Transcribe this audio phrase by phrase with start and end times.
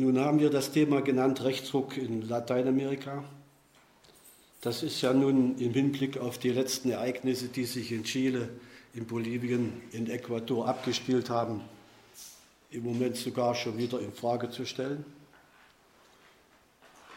[0.00, 3.24] Nun haben wir das Thema genannt Rechtsruck in Lateinamerika.
[4.60, 8.48] Das ist ja nun im Hinblick auf die letzten Ereignisse, die sich in Chile,
[8.94, 11.62] in Bolivien, in Ecuador abgespielt haben,
[12.70, 15.04] im Moment sogar schon wieder in Frage zu stellen.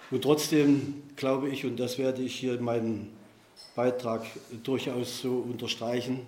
[0.09, 3.09] Und trotzdem glaube ich, und das werde ich hier in meinem
[3.75, 4.25] Beitrag
[4.63, 6.25] durchaus so unterstreichen,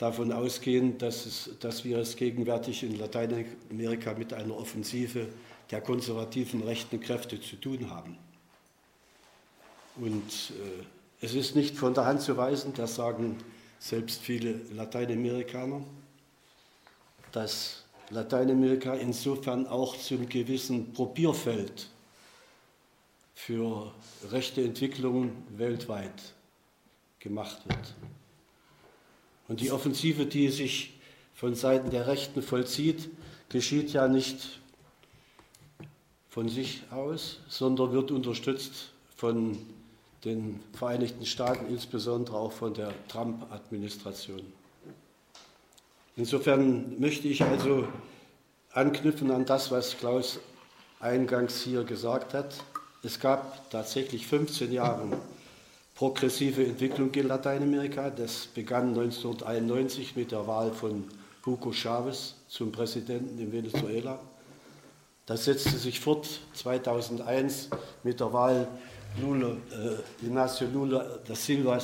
[0.00, 5.28] davon ausgehen, dass, es, dass wir es gegenwärtig in Lateinamerika mit einer Offensive
[5.70, 8.16] der konservativen rechten Kräfte zu tun haben.
[9.96, 13.36] Und äh, es ist nicht von der Hand zu weisen, das sagen
[13.78, 15.82] selbst viele Lateinamerikaner,
[17.32, 21.88] dass Lateinamerika insofern auch zum gewissen Probierfeld
[23.34, 23.92] für
[24.30, 26.32] rechte Entwicklungen weltweit
[27.18, 27.94] gemacht wird.
[29.50, 30.92] Und die Offensive, die sich
[31.34, 33.10] von Seiten der Rechten vollzieht,
[33.48, 34.60] geschieht ja nicht
[36.28, 39.58] von sich aus, sondern wird unterstützt von
[40.24, 44.40] den Vereinigten Staaten, insbesondere auch von der Trump-Administration.
[46.14, 47.88] Insofern möchte ich also
[48.70, 50.38] anknüpfen an das, was Klaus
[51.00, 52.54] eingangs hier gesagt hat.
[53.02, 55.08] Es gab tatsächlich 15 Jahre
[56.00, 58.08] progressive Entwicklung in Lateinamerika.
[58.08, 61.04] Das begann 1991 mit der Wahl von
[61.44, 64.18] Hugo Chavez zum Präsidenten in Venezuela.
[65.26, 67.68] Das setzte sich fort 2001
[68.02, 68.66] mit der Wahl
[69.20, 71.78] Lula, äh, Inácio Lula da Silva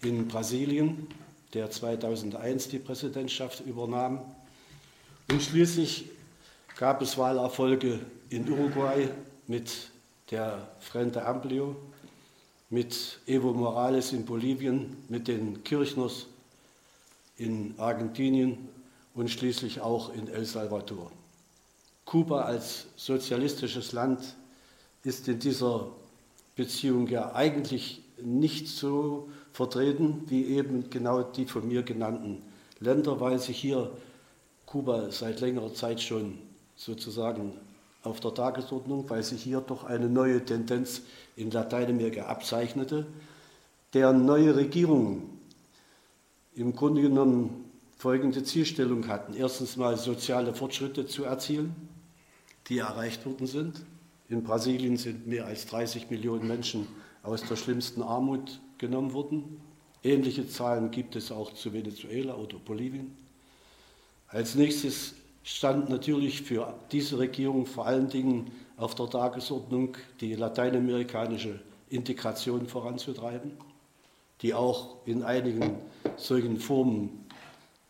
[0.00, 1.06] in Brasilien,
[1.52, 4.22] der 2001 die Präsidentschaft übernahm.
[5.30, 6.08] Und schließlich
[6.78, 9.10] gab es Wahlerfolge in Uruguay
[9.46, 9.90] mit
[10.30, 11.76] der Frente Amplio,
[12.72, 16.26] mit Evo Morales in Bolivien, mit den Kirchners
[17.36, 18.56] in Argentinien
[19.14, 21.12] und schließlich auch in El Salvador.
[22.06, 24.36] Kuba als sozialistisches Land
[25.04, 25.88] ist in dieser
[26.56, 32.40] Beziehung ja eigentlich nicht so vertreten wie eben genau die von mir genannten
[32.80, 33.90] Länder, weil sich hier
[34.64, 36.38] Kuba seit längerer Zeit schon
[36.76, 37.52] sozusagen
[38.02, 41.02] auf der Tagesordnung, weil sich hier doch eine neue Tendenz
[41.36, 43.06] in Lateinamerika abzeichnete,
[43.94, 45.38] deren neue Regierungen
[46.54, 47.64] im Grunde genommen
[47.96, 49.34] folgende Zielstellung hatten.
[49.34, 51.74] Erstens mal soziale Fortschritte zu erzielen,
[52.68, 53.84] die erreicht worden sind.
[54.28, 56.88] In Brasilien sind mehr als 30 Millionen Menschen
[57.22, 59.60] aus der schlimmsten Armut genommen worden.
[60.02, 63.16] Ähnliche Zahlen gibt es auch zu Venezuela oder Bolivien.
[64.26, 71.60] Als nächstes stand natürlich für diese Regierung vor allen Dingen auf der Tagesordnung, die lateinamerikanische
[71.88, 73.52] Integration voranzutreiben,
[74.40, 75.76] die auch in einigen
[76.16, 77.26] solchen Formen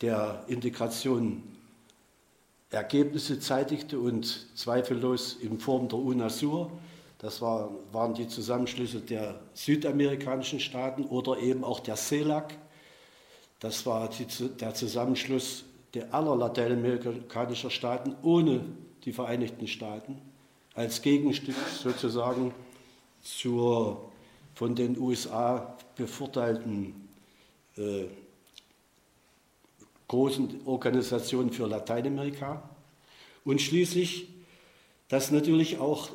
[0.01, 1.43] der Integration
[2.71, 6.71] Ergebnisse zeitigte und zweifellos in Form der UNASUR,
[7.19, 12.57] das war, waren die Zusammenschlüsse der südamerikanischen Staaten oder eben auch der CELAC,
[13.61, 14.27] das war die,
[14.59, 15.65] der Zusammenschluss
[15.95, 18.65] der aller lateinamerikanischen Staaten ohne
[19.05, 20.19] die Vereinigten Staaten,
[20.75, 22.55] als Gegenstück sozusagen
[23.21, 24.11] zur
[24.55, 27.09] von den USA bevorteilten
[27.77, 28.05] äh,
[30.09, 32.63] großen Organisation für Lateinamerika.
[33.45, 34.29] Und schließlich,
[35.09, 36.11] dass natürlich auch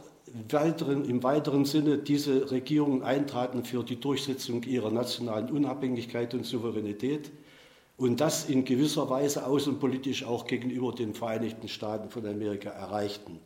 [0.50, 7.32] weiteren, im weiteren Sinne diese Regierungen eintraten für die Durchsetzung ihrer nationalen Unabhängigkeit und Souveränität
[7.98, 13.40] und das in gewisser Weise außenpolitisch auch gegenüber den Vereinigten Staaten von Amerika erreichten.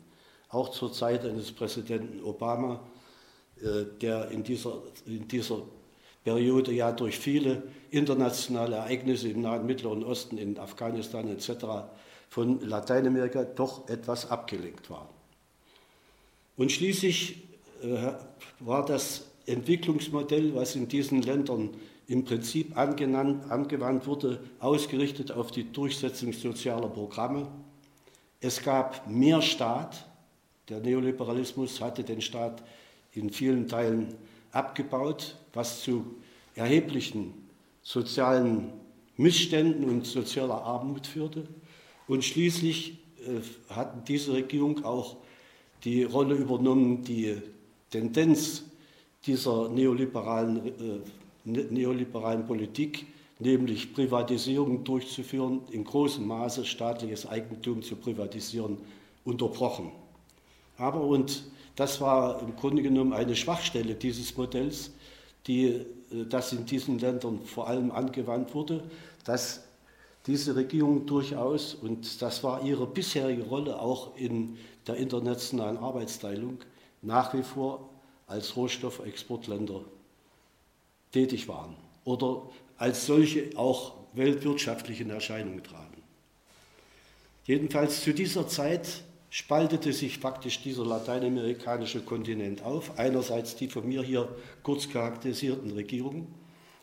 [0.50, 2.82] Auch zur Zeit eines Präsidenten Obama,
[3.62, 5.62] äh, der in dieser, in dieser
[6.26, 11.90] Periode ja durch viele internationale Ereignisse im Nahen Mittleren Osten, in Afghanistan etc.
[12.30, 15.10] von Lateinamerika doch etwas abgelenkt war.
[16.58, 17.38] Und schließlich
[17.82, 18.12] äh,
[18.60, 21.70] war das Entwicklungsmodell, was in diesen Ländern
[22.12, 27.48] im Prinzip angewandt wurde, ausgerichtet auf die Durchsetzung sozialer Programme.
[28.42, 30.06] Es gab mehr Staat.
[30.68, 32.64] Der Neoliberalismus hatte den Staat
[33.14, 34.14] in vielen Teilen
[34.52, 36.16] abgebaut, was zu
[36.54, 37.34] erheblichen
[37.82, 38.74] sozialen
[39.16, 41.48] Missständen und sozialer Armut führte.
[42.08, 45.16] Und schließlich äh, hat diese Regierung auch
[45.86, 47.38] die Rolle übernommen, die
[47.90, 48.64] Tendenz
[49.26, 50.72] dieser neoliberalen, äh,
[51.44, 53.08] neoliberalen Politik,
[53.40, 58.78] nämlich Privatisierung durchzuführen, in großem Maße staatliches Eigentum zu privatisieren,
[59.24, 59.92] unterbrochen.
[60.78, 61.44] Aber, und
[61.76, 64.92] das war im Grunde genommen eine Schwachstelle dieses Modells,
[65.48, 65.86] die, äh,
[66.30, 68.84] das in diesen Ländern vor allem angewandt wurde,
[69.24, 69.64] dass
[70.28, 76.60] diese Regierung durchaus, und das war ihre bisherige Rolle auch in der internationalen Arbeitsteilung
[77.02, 77.90] nach wie vor
[78.28, 79.82] als Rohstoffexportländer
[81.12, 86.02] tätig waren oder als solche auch weltwirtschaftlich in Erscheinung traten.
[87.46, 93.00] Jedenfalls zu dieser Zeit spaltete sich faktisch dieser lateinamerikanische Kontinent auf.
[93.00, 94.28] Einerseits die von mir hier
[94.62, 96.28] kurz charakterisierten Regierungen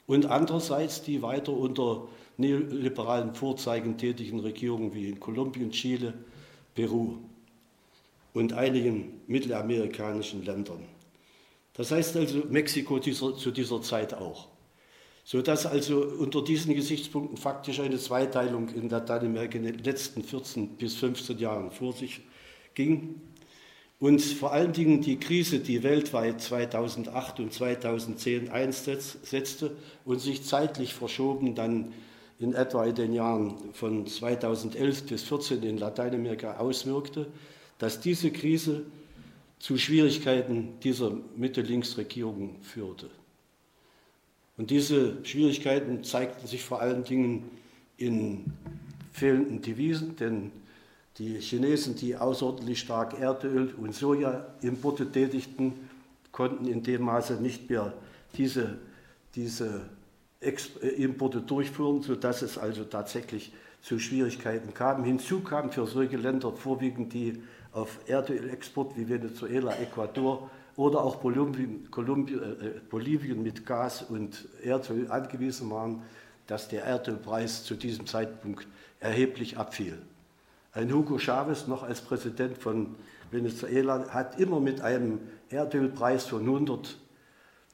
[0.06, 2.08] und andererseits die weiter unter
[2.38, 6.14] neoliberalen Vorzeigen tätigen Regierungen wie in Kolumbien, Chile,
[6.74, 7.18] Peru
[8.32, 10.97] und einigen mittelamerikanischen Ländern.
[11.78, 14.48] Das heißt also Mexiko dieser, zu dieser Zeit auch.
[15.24, 20.96] Sodass also unter diesen Gesichtspunkten faktisch eine Zweiteilung in Lateinamerika in den letzten 14 bis
[20.96, 22.22] 15 Jahren vor sich
[22.74, 23.20] ging.
[24.00, 30.94] Und vor allen Dingen die Krise, die weltweit 2008 und 2010 einsetzte und sich zeitlich
[30.94, 31.92] verschoben dann
[32.40, 37.28] in etwa in den Jahren von 2011 bis 2014 in Lateinamerika auswirkte,
[37.78, 38.84] dass diese Krise
[39.58, 43.10] zu Schwierigkeiten dieser Mitte-Links-Regierung führte.
[44.56, 47.50] Und diese Schwierigkeiten zeigten sich vor allen Dingen
[47.96, 48.52] in
[49.12, 50.50] fehlenden Devisen, denn
[51.18, 55.72] die Chinesen, die außerordentlich stark Erdöl und Sojaimporte tätigten,
[56.30, 57.92] konnten in dem Maße nicht mehr
[58.36, 58.78] diese,
[59.34, 59.88] diese
[60.40, 60.52] äh,
[61.02, 63.52] Importe durchführen, sodass es also tatsächlich
[63.82, 65.04] zu Schwierigkeiten kam.
[65.04, 67.42] Hinzu kam für solche Länder vorwiegend die
[67.72, 75.10] auf Erdölexport wie Venezuela, Ecuador oder auch Bolivien, Kolumbien, äh, Bolivien mit Gas und Erdöl
[75.10, 76.02] angewiesen waren,
[76.46, 78.66] dass der Erdölpreis zu diesem Zeitpunkt
[79.00, 79.98] erheblich abfiel.
[80.72, 82.94] Ein Hugo Chavez, noch als Präsident von
[83.30, 85.20] Venezuela, hat immer mit einem
[85.50, 86.96] Erdölpreis von 100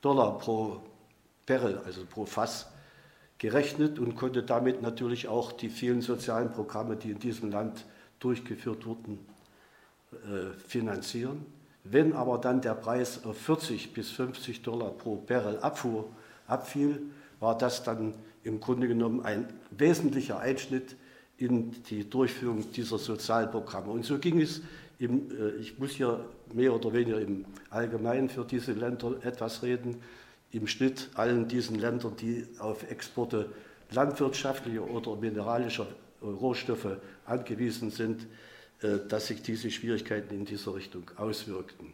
[0.01, 0.81] Dollar pro
[1.47, 2.67] Barrel, also pro Fass,
[3.45, 7.85] gerechnet und konnte damit natürlich auch die vielen sozialen Programme, die in diesem Land
[8.19, 9.19] durchgeführt wurden,
[10.13, 11.45] äh, finanzieren.
[11.85, 16.09] Wenn aber dann der Preis auf 40 bis 50 Dollar pro Barrel abfuhr,
[16.47, 17.03] abfiel,
[17.39, 18.15] war das dann
[18.45, 20.97] im Grunde genommen ein wesentlicher Einschnitt
[21.37, 23.91] in die Durchführung dieser Sozialprogramme.
[23.91, 24.63] Und so ging es,
[24.99, 26.25] im, äh, ich muss hier
[26.55, 30.01] mehr oder weniger im Allgemeinen für diese Länder etwas reden,
[30.55, 33.51] im Schnitt allen diesen Ländern, die auf Exporte
[33.91, 35.87] landwirtschaftlicher oder mineralischer
[36.23, 36.97] Rohstoffe
[37.27, 38.27] angewiesen sind,
[38.83, 41.93] äh, dass sich diese Schwierigkeiten in dieser Richtung auswirkten.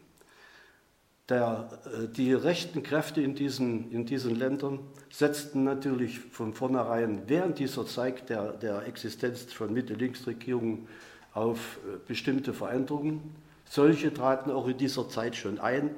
[1.29, 4.79] Der, äh, die rechten Kräfte in diesen, in diesen Ländern
[5.09, 10.87] setzten natürlich von vornherein während dieser Zeit der, der Existenz von Mitte-Links-Regierungen
[11.33, 13.35] auf äh, bestimmte Veränderungen.
[13.65, 15.91] Solche traten auch in dieser Zeit schon ein,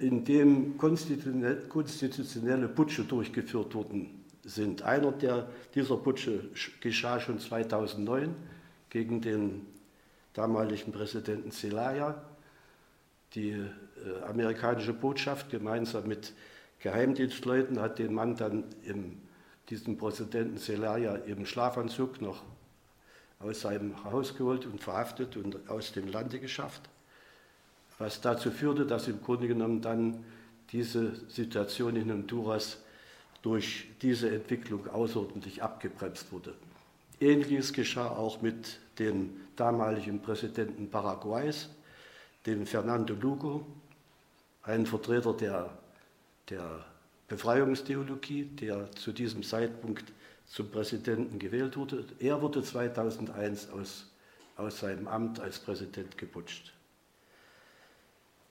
[0.00, 4.82] indem konstitutionelle Putsche durchgeführt worden sind.
[4.82, 6.48] Einer der, dieser Putsche
[6.80, 8.34] geschah schon 2009
[8.88, 9.66] gegen den
[10.32, 12.22] damaligen Präsidenten Zelaya.
[13.34, 13.66] Die äh,
[14.26, 16.32] amerikanische Botschaft gemeinsam mit
[16.80, 19.18] Geheimdienstleuten hat den Mann dann im,
[19.68, 22.42] diesen Präsidenten Zelaya im Schlafanzug noch
[23.38, 26.88] aus seinem Haus geholt und verhaftet und aus dem Lande geschafft
[28.00, 30.24] was dazu führte, dass im Grunde genommen dann
[30.72, 32.78] diese Situation in Honduras
[33.42, 36.54] durch diese Entwicklung außerordentlich abgebremst wurde.
[37.20, 41.68] Ähnliches geschah auch mit dem damaligen Präsidenten Paraguays,
[42.46, 43.66] dem Fernando Lugo,
[44.62, 45.70] ein Vertreter der,
[46.48, 46.84] der
[47.28, 50.04] Befreiungstheologie, der zu diesem Zeitpunkt
[50.46, 52.06] zum Präsidenten gewählt wurde.
[52.18, 54.06] Er wurde 2001 aus,
[54.56, 56.72] aus seinem Amt als Präsident geputscht.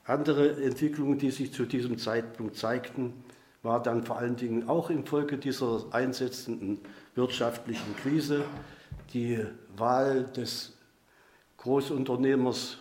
[0.10, 3.14] Andere Entwicklungen, die sich zu diesem Zeitpunkt zeigten,
[3.62, 6.80] war dann vor allen Dingen auch infolge dieser einsetzenden
[7.14, 8.44] wirtschaftlichen Krise
[9.14, 9.46] die
[9.78, 10.76] Wahl des
[11.58, 12.80] Großunternehmers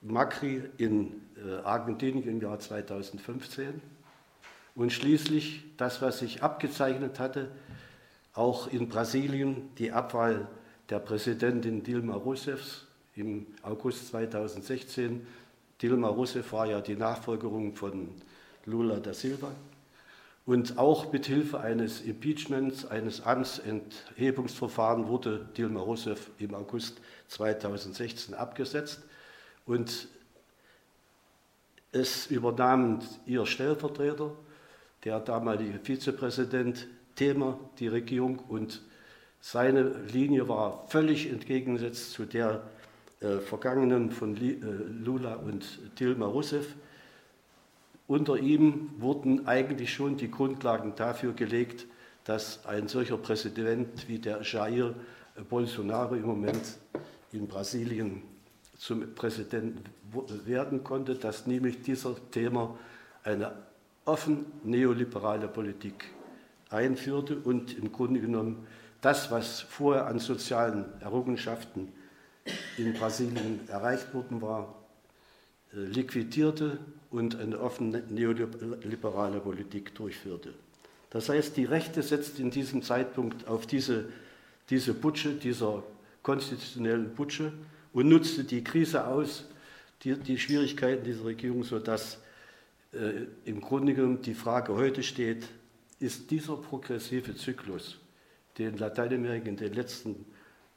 [0.00, 3.82] Macri in äh, Argentinien im Jahr 2015
[4.74, 7.50] und schließlich das, was sich abgezeichnet hatte,
[8.32, 10.48] auch in Brasilien die Abwahl
[10.88, 12.86] der Präsidentin Dilma Rousseff
[13.16, 15.26] im August 2016
[15.80, 18.08] Dilma Rousseff war ja die Nachfolgerin von
[18.64, 19.52] Lula da Silva.
[20.44, 29.02] Und auch mit Hilfe eines Impeachments, eines Amtsenthebungsverfahrens wurde Dilma Rousseff im August 2016 abgesetzt.
[29.66, 30.08] Und
[31.92, 34.32] es übernahm ihr Stellvertreter,
[35.04, 38.38] der damalige Vizepräsident Thema, die Regierung.
[38.38, 38.82] Und
[39.40, 39.82] seine
[40.12, 42.62] Linie war völlig entgegengesetzt zu der
[43.20, 44.56] äh, Vergangenen von äh,
[45.04, 46.74] Lula und Dilma Rousseff.
[48.06, 51.86] Unter ihm wurden eigentlich schon die Grundlagen dafür gelegt,
[52.24, 54.94] dass ein solcher Präsident wie der Jair
[55.48, 56.78] Bolsonaro im Moment
[57.32, 58.22] in Brasilien
[58.76, 59.82] zum Präsidenten
[60.46, 62.78] werden konnte, dass nämlich dieser Thema
[63.24, 63.52] eine
[64.04, 66.06] offen neoliberale Politik
[66.70, 68.66] einführte und im Grunde genommen
[69.00, 71.92] das, was vorher an sozialen Errungenschaften
[72.76, 74.74] in Brasilien erreicht worden war,
[75.72, 76.78] äh, liquidierte
[77.10, 80.54] und eine offene neoliberale Politik durchführte.
[81.10, 84.10] Das heißt, die Rechte setzt in diesem Zeitpunkt auf diese,
[84.70, 85.82] diese Putsche, dieser
[86.22, 87.52] konstitutionellen Putsche
[87.92, 89.46] und nutzte die Krise aus,
[90.02, 92.18] die, die Schwierigkeiten dieser Regierung, sodass
[92.92, 95.48] äh, im Grunde genommen die Frage heute steht,
[96.00, 97.98] ist dieser progressive Zyklus,
[98.58, 100.26] den Lateinamerika in den letzten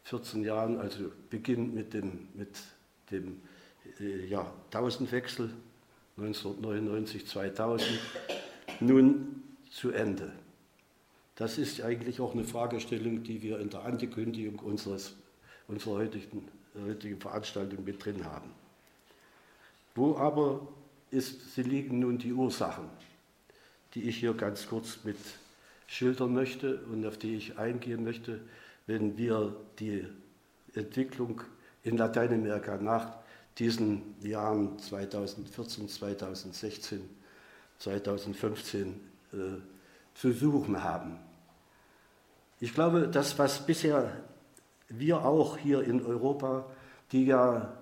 [0.03, 2.57] 14 Jahren, also beginnend mit dem, mit
[3.11, 3.41] dem
[3.99, 5.51] äh, Jahrtausendwechsel
[6.17, 7.99] 1999, 2000,
[8.79, 10.31] nun zu Ende.
[11.35, 15.15] Das ist eigentlich auch eine Fragestellung, die wir in der Ankündigung unseres,
[15.67, 16.47] unserer heutigen,
[16.85, 18.51] heutigen Veranstaltung mit drin haben.
[19.95, 20.67] Wo aber
[21.09, 22.85] ist, sie liegen nun die Ursachen,
[23.93, 25.17] die ich hier ganz kurz mit
[25.87, 28.39] schildern möchte und auf die ich eingehen möchte,
[28.87, 30.05] wenn wir die
[30.73, 31.41] Entwicklung
[31.83, 33.17] in Lateinamerika nach
[33.57, 37.01] diesen Jahren 2014, 2016,
[37.79, 39.37] 2015 äh,
[40.13, 41.19] zu suchen haben.
[42.59, 44.11] Ich glaube, das, was bisher
[44.89, 46.65] wir auch hier in Europa,
[47.11, 47.77] die ja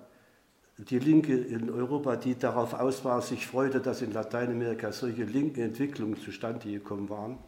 [0.78, 5.60] die Linke in Europa, die darauf aus war, sich freute, dass in Lateinamerika solche linken
[5.60, 7.38] Entwicklungen zustande gekommen waren,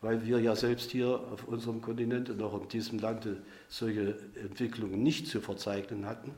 [0.00, 3.38] weil wir ja selbst hier auf unserem Kontinent und auch in diesem Lande
[3.68, 6.32] solche Entwicklungen nicht zu verzeichnen hatten,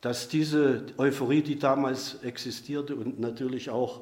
[0.00, 4.00] dass diese Euphorie, die damals existierte und natürlich auch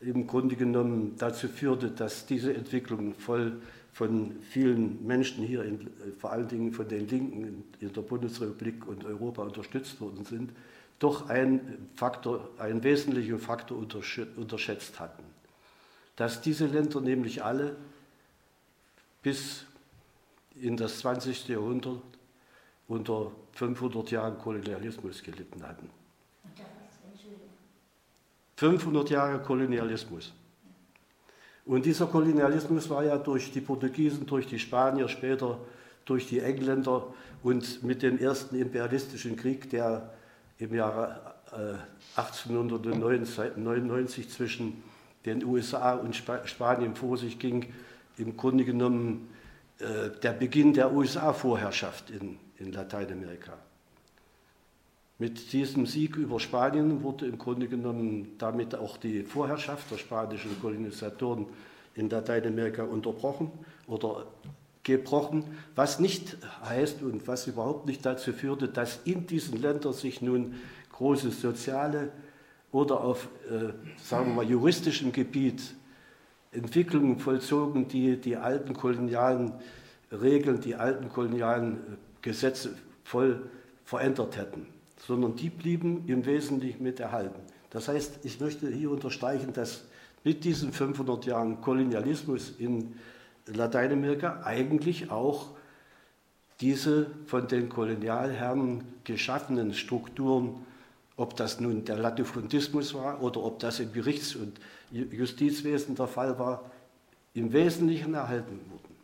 [0.00, 3.60] im Grunde genommen dazu führte, dass diese Entwicklung voll
[3.92, 5.88] von vielen Menschen hier, in,
[6.18, 10.52] vor allen Dingen von den Linken in der Bundesrepublik und Europa unterstützt worden sind,
[10.98, 15.22] doch ein Faktor, einen wesentlichen Faktor unterschätzt hatten.
[16.16, 17.76] Dass diese Länder nämlich alle
[19.22, 19.64] bis
[20.54, 21.48] in das 20.
[21.48, 22.02] Jahrhundert
[22.88, 25.90] unter 500 Jahren Kolonialismus gelitten hatten.
[28.56, 30.32] 500 Jahre Kolonialismus.
[31.66, 35.60] Und dieser Kolonialismus war ja durch die Portugiesen, durch die Spanier, später
[36.04, 40.14] durch die Engländer und mit dem ersten imperialistischen Krieg, der
[40.58, 41.34] im Jahre
[42.16, 44.82] 1899 zwischen
[45.26, 47.66] den USA und Spanien vor sich ging,
[48.16, 49.28] im Grunde genommen
[49.78, 53.58] äh, der Beginn der USA-Vorherrschaft in, in Lateinamerika.
[55.18, 60.60] Mit diesem Sieg über Spanien wurde im Grunde genommen damit auch die Vorherrschaft der spanischen
[60.60, 61.46] Kolonisatoren
[61.94, 63.50] in Lateinamerika unterbrochen
[63.86, 64.26] oder
[64.82, 70.22] gebrochen, was nicht heißt und was überhaupt nicht dazu führte, dass in diesen Ländern sich
[70.22, 70.54] nun
[70.92, 72.12] große soziale
[72.76, 75.74] oder auf, äh, sagen wir mal, juristischem Gebiet
[76.52, 79.52] Entwicklungen vollzogen, die die alten kolonialen
[80.10, 83.50] Regeln, die alten kolonialen Gesetze voll
[83.84, 84.66] verändert hätten
[85.06, 87.40] sondern die blieben im Wesentlichen mit erhalten.
[87.70, 89.84] Das heißt, ich möchte hier unterstreichen, dass
[90.24, 92.94] mit diesen 500 Jahren Kolonialismus in
[93.46, 95.50] Lateinamerika eigentlich auch
[96.60, 100.66] diese von den Kolonialherren geschaffenen Strukturen,
[101.16, 106.38] ob das nun der Latifundismus war oder ob das im Gerichts- und Justizwesen der Fall
[106.38, 106.70] war,
[107.34, 108.96] im Wesentlichen erhalten wurden.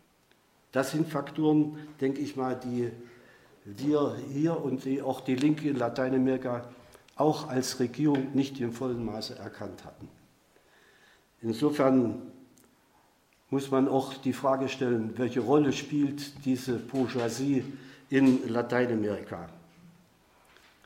[0.73, 2.91] Das sind Faktoren, denke ich mal, die
[3.65, 6.65] wir hier und die, auch die Linke in Lateinamerika
[7.17, 10.09] auch als Regierung nicht im vollen Maße erkannt hatten.
[11.43, 12.23] Insofern
[13.51, 17.65] muss man auch die Frage stellen, welche Rolle spielt diese Bourgeoisie
[18.09, 19.49] in Lateinamerika?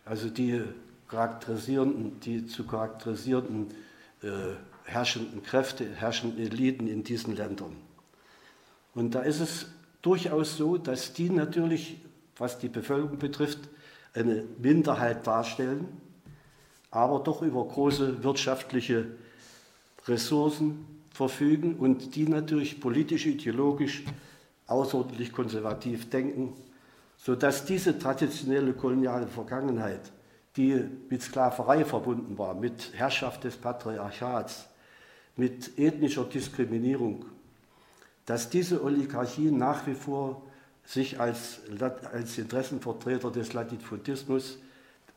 [0.05, 0.63] Also die
[1.09, 3.75] charakterisierenden, die zu charakterisierenden
[4.23, 4.29] äh,
[4.85, 7.77] herrschenden Kräfte, herrschenden Eliten in diesen Ländern.
[8.95, 9.67] Und da ist es
[10.03, 11.99] durchaus so, dass die natürlich
[12.39, 13.61] was die Bevölkerung betrifft,
[14.15, 15.89] eine Minderheit darstellen,
[16.91, 19.07] aber doch über große wirtschaftliche
[20.07, 24.05] Ressourcen verfügen und die natürlich politisch, ideologisch
[24.67, 26.55] außerordentlich konservativ denken,
[27.17, 30.13] sodass diese traditionelle koloniale Vergangenheit,
[30.57, 34.67] die mit Sklaverei verbunden war, mit Herrschaft des Patriarchats,
[35.37, 37.27] mit ethnischer Diskriminierung,
[38.25, 40.43] dass diese Oligarchien nach wie vor
[40.85, 41.61] sich als,
[42.13, 44.59] als Interessenvertreter des Latifundismus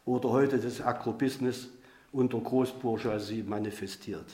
[0.06, 1.70] oder heute des Agrobusiness
[2.12, 4.26] unter Großbourgeoisie manifestiert.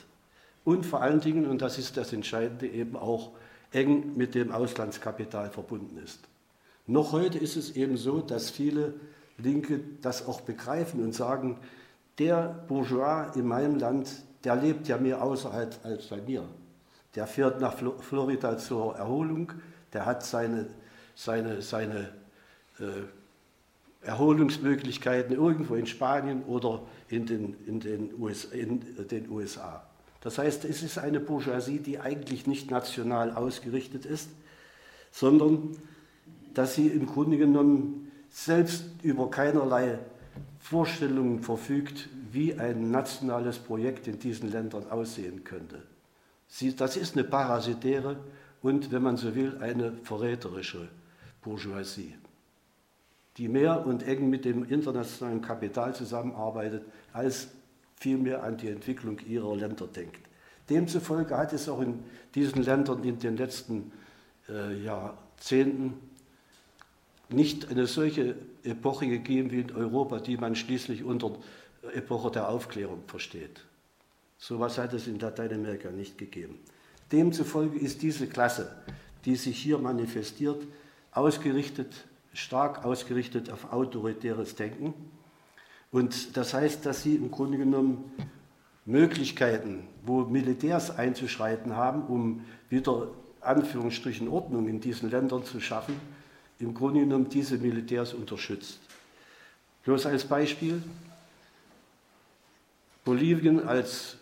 [0.64, 3.32] Und vor allen Dingen, und das ist das Entscheidende, eben auch
[3.72, 6.20] eng mit dem Auslandskapital verbunden ist.
[6.86, 8.94] Noch heute ist es eben so, dass viele
[9.38, 11.58] Linke das auch begreifen und sagen,
[12.18, 14.10] der Bourgeois in meinem Land,
[14.44, 16.44] der lebt ja mehr außerhalb als bei mir.
[17.14, 19.52] Der fährt nach Florida zur Erholung,
[19.92, 20.66] der hat seine,
[21.14, 22.12] seine, seine
[22.78, 29.84] äh, Erholungsmöglichkeiten irgendwo in Spanien oder in den, in, den US, in den USA.
[30.20, 34.28] Das heißt, es ist eine Bourgeoisie, die eigentlich nicht national ausgerichtet ist,
[35.10, 35.76] sondern
[36.54, 38.05] dass sie im Grunde genommen
[38.36, 39.98] selbst über keinerlei
[40.58, 45.82] Vorstellungen verfügt, wie ein nationales Projekt in diesen Ländern aussehen könnte.
[46.46, 48.18] Sie, das ist eine parasitäre
[48.60, 50.88] und, wenn man so will, eine verräterische
[51.40, 52.14] Bourgeoisie,
[53.38, 57.48] die mehr und eng mit dem internationalen Kapital zusammenarbeitet, als
[57.94, 60.20] vielmehr an die Entwicklung ihrer Länder denkt.
[60.68, 63.92] Demzufolge hat es auch in diesen Ländern in den letzten
[64.46, 65.94] äh, Jahrzehnten
[67.28, 71.32] nicht eine solche Epoche gegeben wie in Europa, die man schließlich unter
[71.94, 73.64] Epoche der Aufklärung versteht.
[74.38, 76.58] So etwas hat es in Lateinamerika nicht gegeben.
[77.10, 78.76] Demzufolge ist diese Klasse,
[79.24, 80.62] die sich hier manifestiert,
[81.12, 81.92] ausgerichtet,
[82.32, 84.94] stark ausgerichtet auf autoritäres Denken.
[85.90, 88.12] Und das heißt, dass sie im Grunde genommen
[88.84, 93.08] Möglichkeiten, wo Militärs einzuschreiten haben, um wieder
[93.40, 95.94] Anführungsstrichen Ordnung in diesen Ländern zu schaffen,
[96.58, 98.80] im Grunde genommen diese Militärs unterstützt.
[99.84, 100.82] Bloß als Beispiel,
[103.04, 104.16] Bolivien als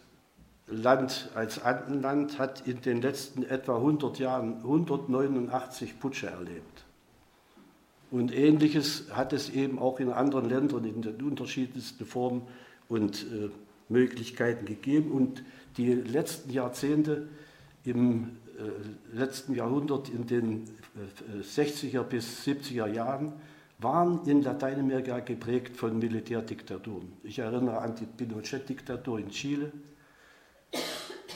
[0.67, 6.85] Land, als Andenland hat in den letzten etwa 100 Jahren 189 Putsche erlebt.
[8.11, 12.43] Und ähnliches hat es eben auch in anderen Ländern in den unterschiedlichsten Formen
[12.89, 13.51] und äh,
[13.89, 15.11] Möglichkeiten gegeben.
[15.11, 15.43] Und
[15.77, 17.29] die letzten Jahrzehnte
[17.85, 18.37] im
[19.13, 20.65] letzten Jahrhundert, in den
[20.97, 23.33] äh, 60er bis 70er Jahren,
[23.79, 27.13] waren in Lateinamerika geprägt von Militärdiktaturen.
[27.23, 29.73] Ich erinnere an die Pinochet-Diktatur in Chile.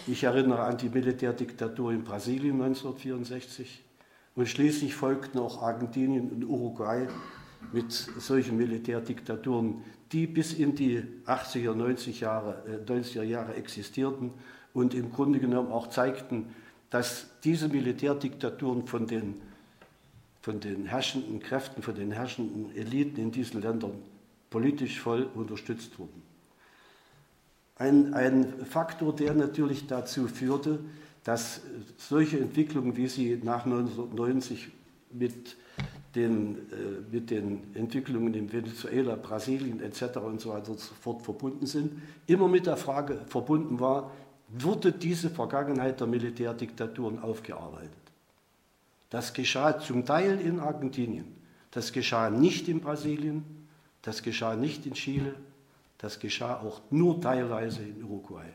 [0.06, 3.84] Ich erinnere an die Militärdiktatur in Brasilien 1964.
[4.34, 7.08] Und schließlich folgten auch Argentinien und Uruguay
[7.72, 14.30] mit solchen Militärdiktaturen, die bis in die 80er, 90 Jahre, äh, 90er Jahre existierten
[14.72, 16.54] und im Grunde genommen auch zeigten,
[16.90, 19.40] dass diese Militärdiktaturen von den
[20.48, 23.92] von den herrschenden Kräften, von den herrschenden Eliten in diesen Ländern
[24.48, 26.22] politisch voll unterstützt wurden.
[27.76, 30.78] Ein, ein Faktor, der natürlich dazu führte,
[31.22, 31.60] dass
[31.98, 34.68] solche Entwicklungen, wie sie nach 1990
[35.12, 35.56] mit
[36.14, 40.16] den, äh, mit den Entwicklungen in Venezuela, Brasilien etc.
[40.16, 44.10] und so weiter sofort verbunden sind, immer mit der Frage verbunden war,
[44.48, 47.92] wurde diese Vergangenheit der Militärdiktaturen aufgearbeitet?
[49.10, 51.36] Das geschah zum Teil in Argentinien,
[51.70, 53.44] das geschah nicht in Brasilien,
[54.02, 55.34] das geschah nicht in Chile,
[55.98, 58.46] das geschah auch nur teilweise in Uruguay.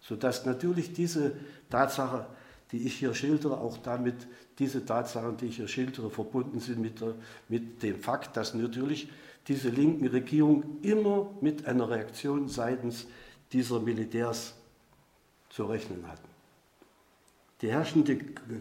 [0.00, 1.36] Sodass natürlich diese
[1.70, 2.26] Tatsache,
[2.72, 4.26] die ich hier schildere, auch damit
[4.58, 7.14] diese Tatsachen, die ich hier schildere, verbunden sind mit, der,
[7.48, 9.08] mit dem Fakt, dass natürlich
[9.48, 13.06] diese linken Regierungen immer mit einer Reaktion seitens
[13.52, 14.54] dieser Militärs
[15.54, 16.28] zu rechnen hatten.
[17.60, 18.16] Die herrschende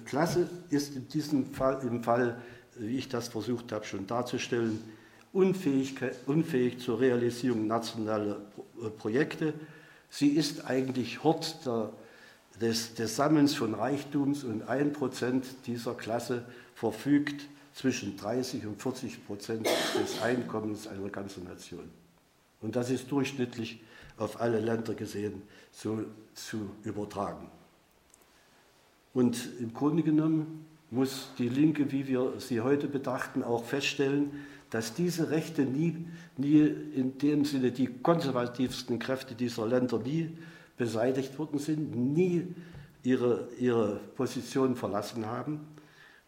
[0.06, 2.40] Klasse ist in diesem Fall, im Fall,
[2.78, 4.80] wie ich das versucht habe schon darzustellen,
[5.34, 5.96] unfähig,
[6.80, 8.42] zur Realisierung nationaler
[8.98, 9.54] Projekte.
[10.10, 11.92] Sie ist eigentlich Hort der,
[12.60, 19.26] des, des Sammelns von Reichtums und ein Prozent dieser Klasse verfügt zwischen 30 und 40
[19.26, 21.90] Prozent des Einkommens einer ganzen Nation.
[22.62, 23.82] Und das ist durchschnittlich
[24.18, 27.50] auf alle Länder gesehen so zu übertragen.
[29.14, 34.32] Und im Grunde genommen muss die Linke, wie wir sie heute betrachten, auch feststellen,
[34.70, 36.06] dass diese Rechte nie,
[36.38, 40.38] nie in dem Sinne die konservativsten Kräfte dieser Länder nie
[40.78, 42.56] beseitigt worden sind, nie
[43.04, 45.60] ihre, ihre Position verlassen haben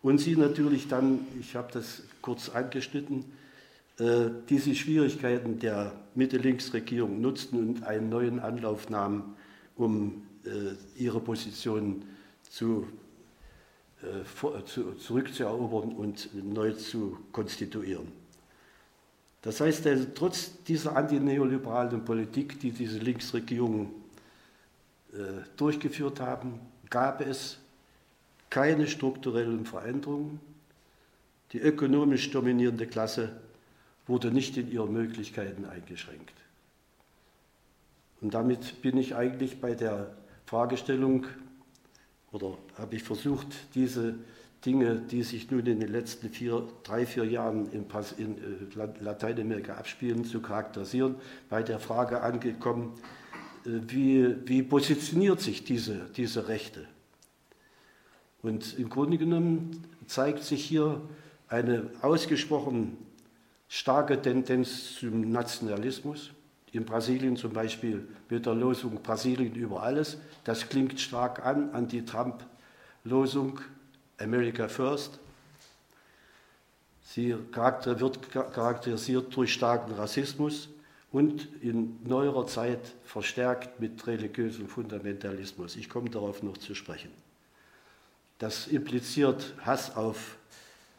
[0.02, 3.26] und sie natürlich dann, ich habe das kurz angeschnitten,
[4.00, 9.36] diese Schwierigkeiten der Mitte-Links-Regierung nutzten und einen neuen Anlauf nahmen,
[9.76, 12.04] um äh, ihre Position
[12.50, 12.88] zu
[14.04, 18.12] äh, zu, zurückzuerobern und neu zu konstituieren.
[19.42, 23.92] Das heißt, also, trotz dieser antineoliberalen Politik, die diese Linksregierungen
[25.14, 25.18] äh,
[25.56, 27.60] durchgeführt haben, gab es
[28.50, 30.42] keine strukturellen Veränderungen.
[31.54, 33.40] Die ökonomisch dominierende Klasse
[34.08, 36.34] wurde nicht in ihren Möglichkeiten eingeschränkt.
[38.22, 41.26] Und damit bin ich eigentlich bei der Fragestellung
[42.32, 44.16] oder habe ich versucht, diese,
[44.66, 47.86] Dinge, die sich nun in den letzten vier, drei, vier Jahren in,
[48.18, 51.16] in äh, Lateinamerika abspielen, zu charakterisieren.
[51.50, 52.94] Bei der Frage angekommen,
[53.66, 56.88] äh, wie, wie positioniert sich diese, diese Rechte?
[58.42, 61.02] Und im Grunde genommen zeigt sich hier
[61.48, 62.98] eine ausgesprochen
[63.74, 66.30] starke Tendenz zum Nationalismus.
[66.74, 70.18] In Brasilien zum Beispiel mit der Losung Brasilien über alles.
[70.44, 73.60] Das klingt stark an, an die Trump-Losung
[74.20, 75.20] America First.
[77.04, 80.70] Sie wird charakterisiert durch starken Rassismus
[81.12, 85.76] und in neuerer Zeit verstärkt mit religiösem Fundamentalismus.
[85.78, 87.12] Ich komme darauf noch zu sprechen.
[88.38, 90.38] Das impliziert Hass auf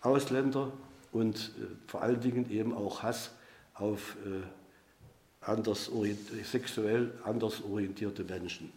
[0.03, 0.73] Ausländer
[1.14, 3.31] und äh, vor allen Dingen eben auch Hass
[3.72, 4.42] auf äh,
[5.40, 5.90] anders
[6.44, 8.72] sexuell anders orientierte Menschen.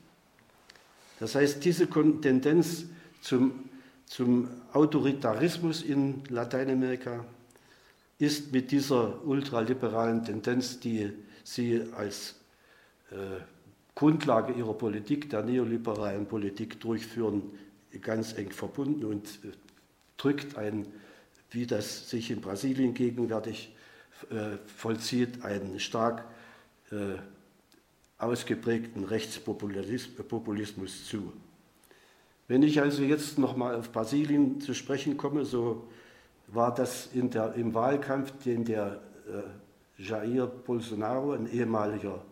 [1.20, 2.86] Das heißt, diese Tendenz
[3.22, 3.68] zum
[4.08, 7.26] zum Autoritarismus in Lateinamerika
[8.20, 11.12] ist mit dieser ultraliberalen Tendenz, die
[11.44, 12.36] sie als
[13.12, 13.16] äh,
[13.94, 17.44] Grundlage ihrer Politik, der neoliberalen Politik durchführen,
[18.02, 19.52] ganz eng verbunden und äh,
[20.16, 20.88] drückt ein,
[21.52, 23.74] wie das sich in Brasilien gegenwärtig
[24.30, 26.26] äh, vollzieht, einen stark
[26.92, 27.18] äh,
[28.18, 31.34] ausgeprägten Rechtspopulismus zu.
[32.48, 35.88] Wenn ich also jetzt nochmal auf Brasilien zu sprechen komme, so
[36.48, 42.24] war das der, im Wahlkampf, den der äh, Jair Bolsonaro, ein ehemaliger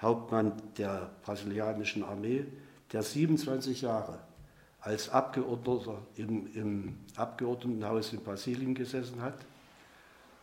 [0.00, 2.44] Hauptmann der brasilianischen Armee,
[2.92, 4.18] der 27 Jahre
[4.82, 9.38] als Abgeordneter im, im Abgeordnetenhaus in Brasilien gesessen hat,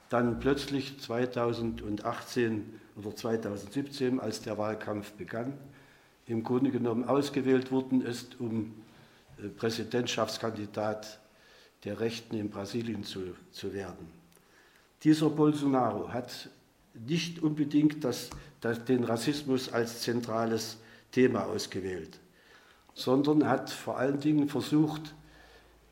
[0.09, 5.53] dann plötzlich 2018 oder 2017, als der Wahlkampf begann,
[6.25, 8.73] im Grunde genommen ausgewählt worden ist, um
[9.57, 11.19] Präsidentschaftskandidat
[11.83, 14.07] der Rechten in Brasilien zu, zu werden.
[15.03, 16.49] Dieser Bolsonaro hat
[16.93, 20.77] nicht unbedingt das, das, den Rassismus als zentrales
[21.11, 22.19] Thema ausgewählt,
[22.99, 25.15] sondern hat vor allen Dingen versucht,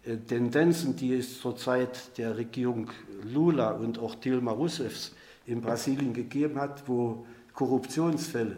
[0.04, 2.90] äh, Tendenzen, die es zur Zeit der Regierung
[3.24, 5.16] Lula und auch Dilma Rousseffs
[5.46, 8.58] in Brasilien gegeben hat, wo Korruptionsfälle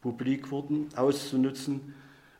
[0.00, 1.92] publik wurden, auszunutzen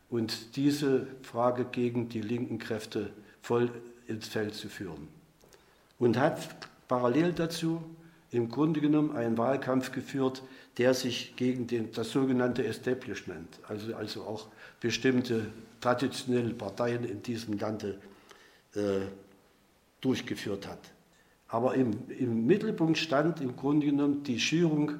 [0.09, 3.69] und diese Frage gegen die linken Kräfte voll
[4.07, 5.09] ins Feld zu führen.
[5.99, 6.39] Und hat
[6.87, 7.83] parallel dazu
[8.31, 10.41] im Grunde genommen einen Wahlkampf geführt,
[10.77, 14.47] der sich gegen den, das sogenannte Establishment, also, also auch
[14.79, 15.47] bestimmte
[15.79, 17.99] traditionelle Parteien in diesem Lande
[18.75, 19.01] äh,
[19.99, 20.79] durchgeführt hat.
[21.47, 24.93] Aber im, im, Mittelpunkt stand im Grunde genommen die Schürung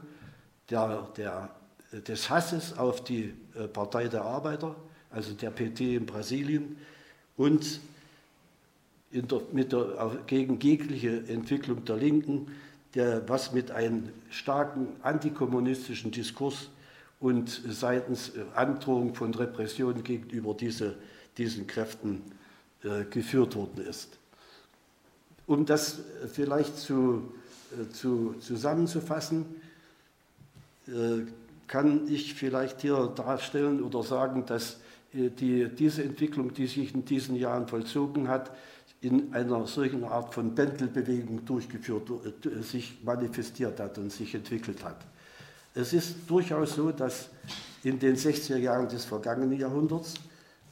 [0.69, 1.49] der, der,
[1.93, 4.75] des Hasses auf die äh, Partei der Arbeiter,
[5.09, 6.77] also der PT in Brasilien,
[7.37, 7.79] und
[9.13, 12.47] der, mit der, gegen jegliche Entwicklung der Linken,
[12.95, 16.69] der, was mit einem starken antikommunistischen Diskurs
[17.19, 20.95] und seitens äh, Androhung von Repressionen gegenüber diese,
[21.37, 22.21] diesen Kräften
[22.83, 24.17] äh, geführt worden ist.
[25.47, 25.99] Um das
[26.33, 27.31] vielleicht zu,
[27.71, 29.45] äh, zu, zusammenzufassen,
[30.87, 31.25] äh,
[31.67, 34.79] kann ich vielleicht hier darstellen oder sagen, dass
[35.13, 38.51] äh, die, diese Entwicklung, die sich in diesen Jahren vollzogen hat,
[39.01, 42.09] in einer solchen Art von Pendelbewegung durchgeführt,
[42.45, 44.97] äh, sich manifestiert hat und sich entwickelt hat.
[45.73, 47.29] Es ist durchaus so, dass
[47.83, 50.15] in den 60er Jahren des vergangenen Jahrhunderts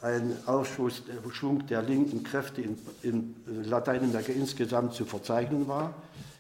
[0.02, 5.94] ein Aufschwung der linken Kräfte in, in Lateinamerika insgesamt zu verzeichnen war.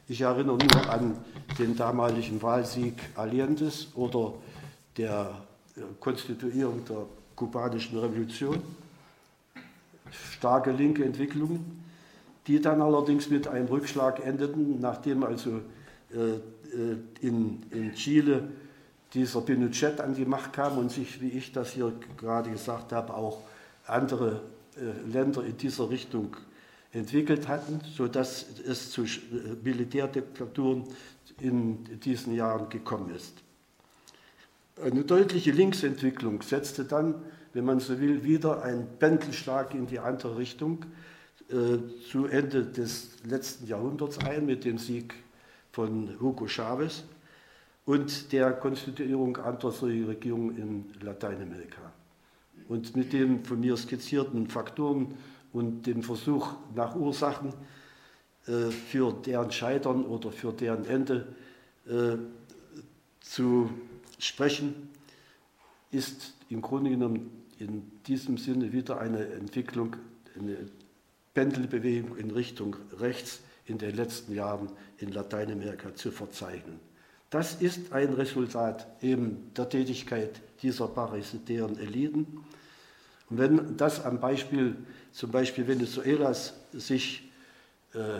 [0.08, 1.18] Ich erinnere nur an
[1.58, 4.34] den damaligen Wahlsieg Allende's oder
[4.96, 5.42] der
[5.76, 8.62] äh, Konstituierung der kubanischen Revolution,
[10.12, 11.84] starke linke Entwicklungen,
[12.48, 15.62] die dann allerdings mit einem Rückschlag endeten, nachdem also
[16.14, 16.36] äh,
[16.76, 18.50] äh, in, in Chile
[19.14, 23.14] dieser Pinochet an die Macht kam und sich, wie ich das hier gerade gesagt habe,
[23.14, 23.40] auch
[23.86, 24.42] andere
[24.76, 26.36] äh, Länder in dieser Richtung
[26.92, 29.06] entwickelt hatten, sodass es zu
[29.64, 30.86] Militärdiktaturen
[31.40, 33.44] in diesen Jahren gekommen ist.
[34.82, 37.16] Eine deutliche Linksentwicklung setzte dann,
[37.54, 40.86] wenn man so will, wieder einen Pendelschlag in die andere Richtung
[41.50, 45.16] äh, zu Ende des letzten Jahrhunderts ein mit dem Sieg
[45.74, 47.04] von Hugo Chavez
[47.86, 51.92] und der Konstituierung anderer Regierungen in Lateinamerika.
[52.70, 55.14] Und mit den von mir skizzierten Faktoren
[55.52, 57.52] und dem Versuch nach Ursachen
[58.48, 61.28] äh, für deren Scheitern oder für deren Ende
[61.86, 62.16] äh,
[63.20, 63.70] zu
[64.20, 64.90] sprechen,
[65.92, 69.96] ist im Grunde genommen in diesem Sinne wieder eine Entwicklung,
[70.38, 70.58] eine
[71.34, 76.80] Pendelbewegung in Richtung rechts in den letzten Jahren in Lateinamerika zu verzeichnen.
[77.30, 82.44] Das ist ein Resultat eben der Tätigkeit dieser parasitären Eliten.
[83.30, 84.76] Und wenn das am Beispiel
[85.12, 87.30] zum Beispiel Venezuelas sich
[87.94, 88.18] äh,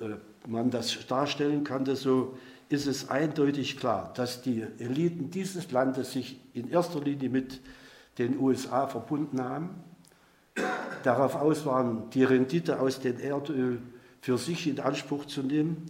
[0.00, 0.16] äh,
[0.46, 2.36] man das darstellen kann, so
[2.72, 7.60] ist es eindeutig klar, dass die Eliten dieses Landes sich in erster Linie mit
[8.18, 9.70] den USA verbunden haben,
[11.02, 13.80] darauf aus waren, die Rendite aus dem Erdöl
[14.20, 15.86] für sich in Anspruch zu nehmen,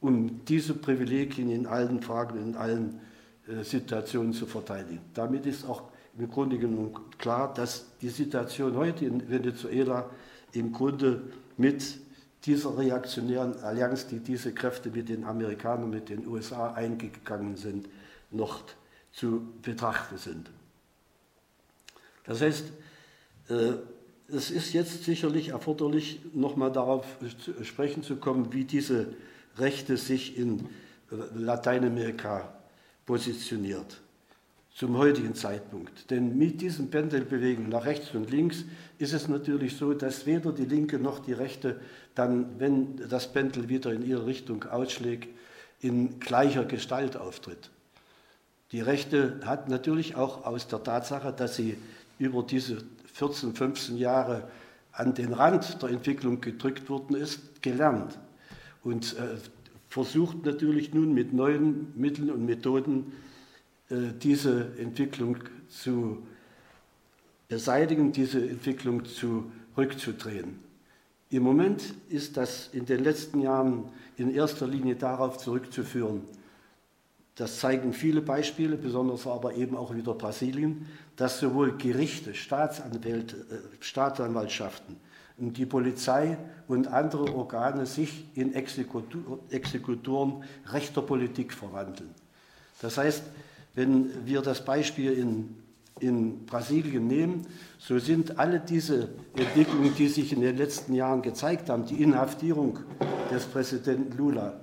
[0.00, 3.00] um diese Privilegien in allen Fragen, in allen
[3.48, 5.00] äh, Situationen zu verteidigen.
[5.14, 5.82] Damit ist auch
[6.18, 10.10] im Grunde genommen klar, dass die Situation heute in Venezuela
[10.52, 11.22] im Grunde
[11.56, 11.98] mit
[12.46, 17.88] dieser reaktionären Allianz, die diese Kräfte mit den Amerikanern, mit den USA eingegangen sind,
[18.30, 18.62] noch
[19.12, 20.50] zu betrachten sind.
[22.24, 22.64] Das heißt,
[23.48, 23.72] äh,
[24.28, 27.04] es ist jetzt sicherlich erforderlich, nochmal darauf
[27.44, 29.14] zu sprechen zu kommen, wie diese
[29.58, 30.68] Rechte sich in
[31.34, 32.54] Lateinamerika
[33.04, 34.00] positioniert
[34.80, 36.10] zum heutigen Zeitpunkt.
[36.10, 38.64] Denn mit diesen Pendelbewegungen nach rechts und links
[38.96, 41.78] ist es natürlich so, dass weder die linke noch die rechte
[42.14, 45.28] dann, wenn das Pendel wieder in ihre Richtung ausschlägt,
[45.80, 47.68] in gleicher Gestalt auftritt.
[48.72, 51.76] Die Rechte hat natürlich auch aus der Tatsache, dass sie
[52.18, 52.78] über diese
[53.12, 54.48] 14, 15 Jahre
[54.92, 58.18] an den Rand der Entwicklung gedrückt worden ist, gelernt
[58.82, 59.36] und äh,
[59.90, 63.12] versucht natürlich nun mit neuen Mitteln und Methoden
[63.90, 66.22] diese Entwicklung zu
[67.48, 70.58] beseitigen, diese Entwicklung zurückzudrehen.
[71.30, 76.22] Im Moment ist das in den letzten Jahren in erster Linie darauf zurückzuführen,
[77.40, 83.82] das zeigen viele Beispiele, besonders aber eben auch wieder Brasilien, dass sowohl Gerichte, Staatsanwälte, äh,
[83.82, 84.96] Staatsanwaltschaften
[85.38, 86.36] und die Polizei
[86.68, 92.10] und andere Organe sich in Exekutoren rechter Politik verwandeln.
[92.82, 93.22] Das heißt,
[93.74, 95.56] wenn wir das Beispiel in,
[96.00, 97.46] in Brasilien nehmen,
[97.78, 102.80] so sind alle diese Entwicklungen, die sich in den letzten Jahren gezeigt haben, die Inhaftierung
[103.30, 104.60] des Präsidenten Lula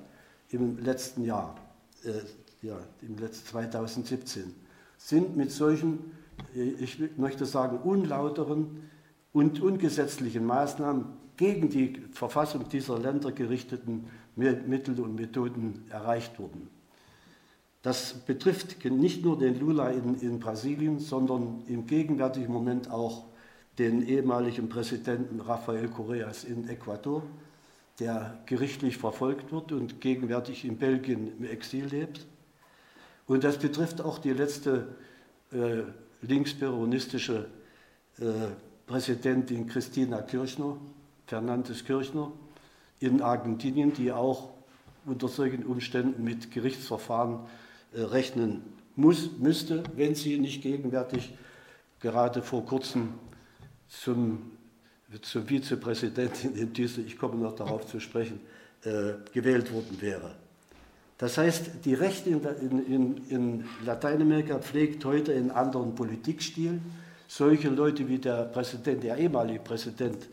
[0.49, 1.55] im letzten Jahr,
[2.03, 4.53] äh, ja, im letzten 2017,
[4.97, 6.11] sind mit solchen,
[6.55, 8.89] äh, ich möchte sagen, unlauteren
[9.33, 11.05] und ungesetzlichen Maßnahmen
[11.37, 16.69] gegen die Verfassung dieser Länder gerichteten Mittel und Methoden erreicht worden.
[17.87, 23.23] Das betrifft nicht nur den Lula in, in, Brasilien, sondern im gegenwärtigen Moment auch
[23.77, 27.23] den ehemaligen Präsidenten Rafael Correas in Ecuador,
[28.01, 32.25] der gerichtlich verfolgt wird und gegenwärtig in Belgien im Exil lebt.
[33.25, 34.89] Und das betrifft auch die letzte
[35.53, 35.83] äh,
[36.21, 37.47] linksperonistische
[38.19, 38.23] äh,
[38.85, 40.75] Präsidentin Christina Kirchner,
[41.25, 42.33] Fernandes Kirchner,
[42.99, 44.49] in Argentinien, die auch
[45.05, 47.39] unter solchen Umständen mit Gerichtsverfahren
[47.93, 48.61] rechnen
[48.95, 51.33] muss, müsste, wenn sie nicht gegenwärtig
[51.99, 53.13] gerade vor kurzem
[53.87, 54.51] zum,
[55.21, 58.39] zum Vizepräsidentin in diese, ich komme noch darauf zu sprechen,
[58.83, 60.35] äh, gewählt worden wäre.
[61.17, 66.79] Das heißt, die Rechte in, in, in Lateinamerika pflegt heute einen anderen Politikstil.
[67.27, 70.29] Solche Leute wie der Präsident, der ehemalige Präsident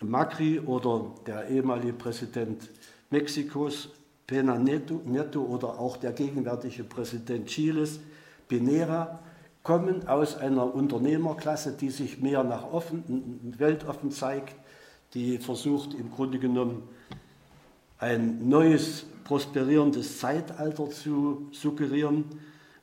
[0.00, 2.70] Macri oder der ehemalige Präsident
[3.10, 3.90] Mexikos,
[4.28, 7.98] Pena Neto, oder auch der gegenwärtige Präsident Chiles,
[8.46, 9.20] Pinera,
[9.62, 14.54] kommen aus einer Unternehmerklasse, die sich mehr nach offen, weltoffen zeigt,
[15.14, 16.82] die versucht im Grunde genommen
[17.98, 22.24] ein neues, prosperierendes Zeitalter zu suggerieren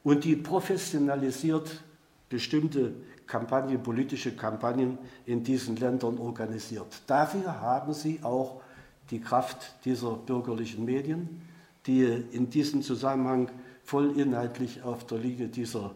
[0.04, 1.84] und die professionalisiert
[2.28, 2.94] bestimmte
[3.28, 7.02] Kampagnen, politische Kampagnen in diesen Ländern organisiert.
[7.06, 8.62] Dafür haben sie auch
[9.12, 11.42] die Kraft dieser bürgerlichen Medien,
[11.86, 13.50] die in diesem Zusammenhang
[13.84, 15.92] voll inhaltlich auf der Linie dieser,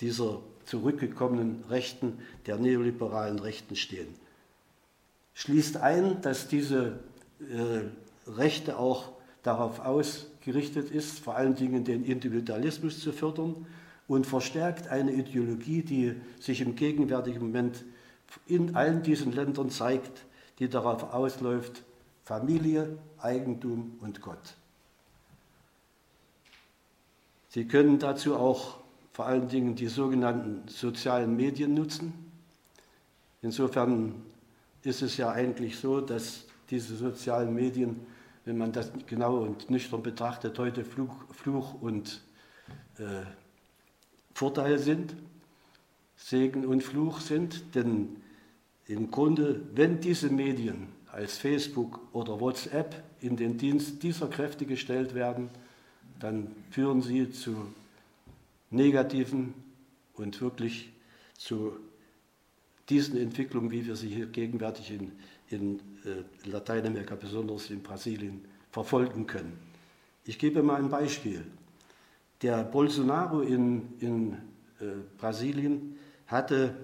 [0.00, 4.08] dieser zurückgekommenen Rechten, der neoliberalen Rechten stehen.
[5.34, 7.00] Schließt ein, dass diese
[7.40, 13.66] äh, Rechte auch darauf ausgerichtet ist, vor allen Dingen den Individualismus zu fördern
[14.08, 17.84] und verstärkt eine Ideologie, die sich im gegenwärtigen Moment
[18.46, 20.24] in allen diesen Ländern zeigt,
[20.58, 21.82] die darauf ausläuft,
[22.24, 24.54] Familie, Eigentum und Gott.
[27.48, 28.78] Sie können dazu auch
[29.12, 32.14] vor allen Dingen die sogenannten sozialen Medien nutzen.
[33.42, 34.14] Insofern
[34.82, 38.06] ist es ja eigentlich so, dass diese sozialen Medien,
[38.44, 42.22] wenn man das genau und nüchtern betrachtet, heute Fluch, Fluch und
[42.98, 43.24] äh,
[44.32, 45.14] Vorteil sind,
[46.16, 48.16] Segen und Fluch sind, denn
[48.86, 55.14] im Grunde, wenn diese Medien als Facebook oder WhatsApp in den Dienst dieser Kräfte gestellt
[55.14, 55.50] werden,
[56.18, 57.54] dann führen sie zu
[58.70, 59.52] negativen
[60.14, 60.90] und wirklich
[61.36, 61.76] zu
[62.88, 65.12] diesen Entwicklungen, wie wir sie hier gegenwärtig in,
[65.50, 69.58] in äh, Lateinamerika, besonders in Brasilien, verfolgen können.
[70.24, 71.44] Ich gebe mal ein Beispiel.
[72.40, 74.32] Der Bolsonaro in, in
[74.80, 75.96] äh, Brasilien
[76.26, 76.74] hatte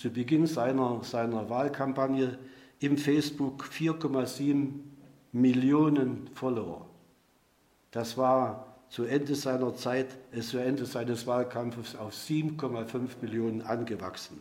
[0.00, 2.38] zu Beginn seiner, seiner Wahlkampagne
[2.80, 4.70] im Facebook 4,7
[5.32, 6.86] Millionen Follower.
[7.90, 14.40] Das war zu Ende seiner Zeit, äh, zu Ende seines Wahlkampfes auf 7,5 Millionen angewachsen.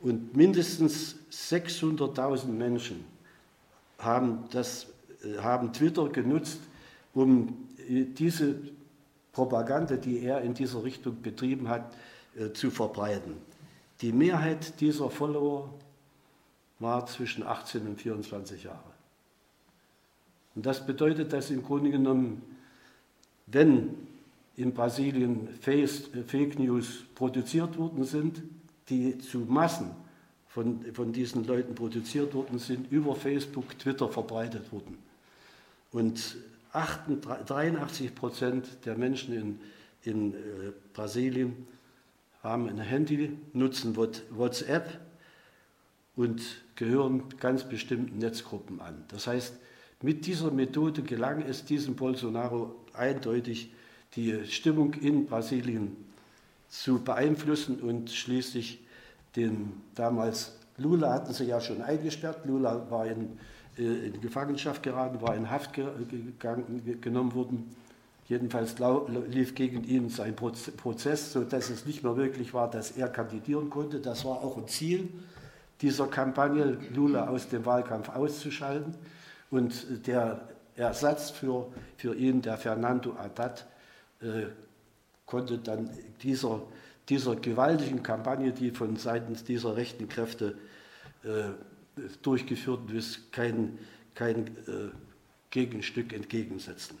[0.00, 3.04] Und mindestens 600.000 Menschen
[3.98, 4.86] haben, das,
[5.22, 6.58] äh, haben Twitter genutzt,
[7.14, 8.56] um äh, diese
[9.32, 11.96] Propaganda, die er in dieser Richtung betrieben hat,
[12.54, 13.36] zu verbreiten.
[14.00, 15.72] Die Mehrheit dieser Follower
[16.82, 18.92] war zwischen 18 und 24 Jahre.
[20.54, 22.42] Und das bedeutet, dass im Grunde genommen,
[23.46, 23.96] wenn
[24.56, 28.42] in Brasilien Fake News produziert worden sind,
[28.88, 29.92] die zu Massen
[30.48, 34.98] von, von diesen Leuten produziert worden sind, über Facebook, Twitter verbreitet wurden.
[35.92, 36.36] Und
[36.72, 39.60] 83 Prozent der Menschen in,
[40.02, 40.36] in äh,
[40.92, 41.66] Brasilien
[42.42, 45.00] haben ein Handy, nutzen WhatsApp
[46.16, 46.42] und
[46.76, 49.04] gehören ganz bestimmten Netzgruppen an.
[49.08, 49.54] Das heißt,
[50.02, 53.72] mit dieser Methode gelang es diesem Bolsonaro eindeutig,
[54.16, 55.96] die Stimmung in Brasilien
[56.68, 58.80] zu beeinflussen und schließlich
[59.36, 62.44] den damals Lula hatten sie ja schon eingesperrt.
[62.46, 63.38] Lula war in,
[63.78, 67.74] äh, in Gefangenschaft geraten, war in Haft gegangen, genommen worden.
[68.28, 68.76] Jedenfalls
[69.28, 74.00] lief gegen ihn sein Prozess, sodass es nicht mehr möglich war, dass er kandidieren konnte.
[74.00, 75.08] Das war auch ein Ziel
[75.82, 78.94] dieser Kampagne, Lula aus dem Wahlkampf auszuschalten.
[79.50, 83.66] Und der Ersatz für, für ihn, der Fernando Haddad,
[84.20, 84.46] äh,
[85.26, 85.90] konnte dann
[86.22, 86.62] dieser,
[87.08, 90.56] dieser gewaltigen Kampagne, die von seitens dieser rechten Kräfte
[91.24, 91.50] äh,
[92.22, 93.78] durchgeführt wird, kein,
[94.14, 94.90] kein äh,
[95.50, 96.98] Gegenstück entgegensetzen.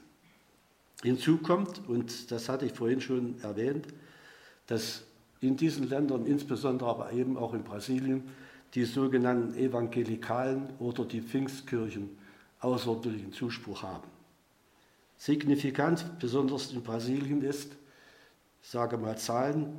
[1.02, 3.86] Hinzu kommt, und das hatte ich vorhin schon erwähnt,
[4.66, 5.04] dass
[5.40, 8.22] in diesen Ländern, insbesondere aber eben auch in Brasilien,
[8.74, 12.10] die sogenannten Evangelikalen oder die Pfingstkirchen
[12.60, 14.08] außerordentlichen Zuspruch haben.
[15.18, 17.72] Signifikant, besonders in Brasilien, ist,
[18.62, 19.78] sage mal Zahlen,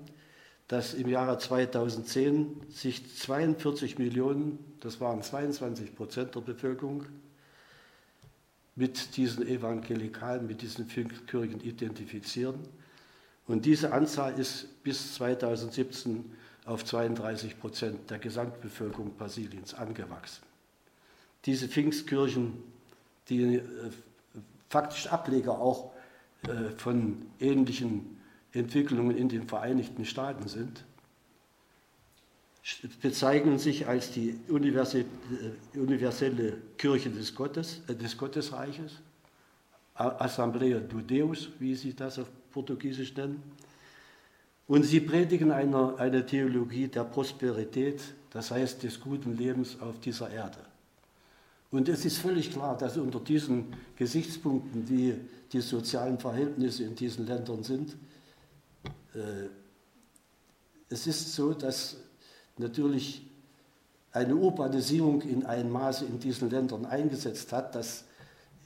[0.68, 7.06] dass im Jahre 2010 sich 42 Millionen, das waren 22 Prozent der Bevölkerung,
[8.76, 12.60] mit diesen Evangelikalen, mit diesen Kirchen identifizieren.
[13.46, 16.26] Und diese Anzahl ist bis 2017
[16.66, 20.44] auf 32 Prozent der Gesamtbevölkerung Brasiliens angewachsen.
[21.46, 22.54] Diese Pfingstkirchen
[23.30, 23.62] die äh,
[24.70, 25.92] faktisch Ableger auch
[26.48, 28.18] äh, von ähnlichen
[28.52, 30.84] Entwicklungen in den Vereinigten Staaten sind,
[33.02, 34.52] bezeichnen sich als die äh,
[35.80, 39.00] universelle Kirche des, Gottes, des Gottesreiches,
[39.96, 43.44] Assemblea do Deus, wie sie das auf Portugiesisch nennen.
[44.68, 50.30] Und sie predigen eine, eine Theologie der Prosperität, das heißt des guten Lebens auf dieser
[50.30, 50.60] Erde.
[51.70, 55.16] Und es ist völlig klar, dass unter diesen Gesichtspunkten, wie
[55.52, 57.96] die sozialen Verhältnisse in diesen Ländern sind,
[59.14, 59.50] äh,
[60.90, 61.98] es ist so, dass
[62.58, 63.26] natürlich
[64.12, 68.06] eine Urbanisierung in einem Maße in diesen Ländern eingesetzt hat, dass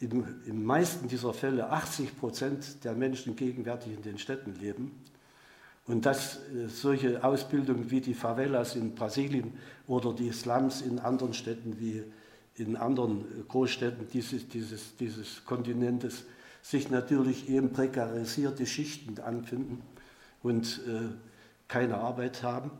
[0.01, 4.91] im, im meisten dieser Fälle 80 Prozent der Menschen gegenwärtig in den Städten leben
[5.87, 9.53] und dass äh, solche Ausbildungen wie die Favelas in Brasilien
[9.87, 12.03] oder die Slums in anderen Städten wie
[12.55, 16.25] in anderen Großstädten dieses, dieses, dieses Kontinentes
[16.61, 19.81] sich natürlich eben prekarisierte Schichten anfinden
[20.43, 21.13] und äh,
[21.67, 22.71] keine Arbeit haben,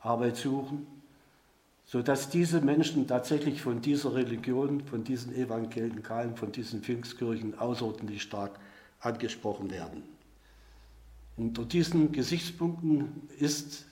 [0.00, 0.86] Arbeit suchen,
[1.86, 8.58] sodass diese Menschen tatsächlich von dieser Religion, von diesen Evangelikalen, von diesen Pfingstkirchen außerordentlich stark
[9.00, 10.13] angesprochen werden.
[11.36, 13.86] Unter diesen Gesichtspunkten ist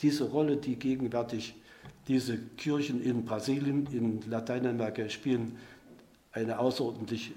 [0.00, 1.54] diese Rolle, die gegenwärtig
[2.08, 5.58] diese Kirchen in Brasilien, in Lateinamerika spielen
[6.32, 7.32] eine außerordentlich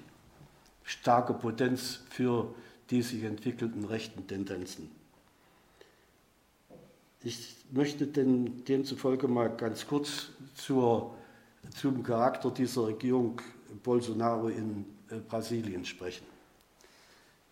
[0.84, 2.54] starke Potenz für
[2.90, 4.90] die sich entwickelnden rechten Tendenzen.
[7.22, 11.14] Ich möchte denn demzufolge mal ganz kurz zur,
[11.76, 13.40] zum Charakter dieser Regierung
[13.82, 16.24] Bolsonaro in äh, Brasilien sprechen.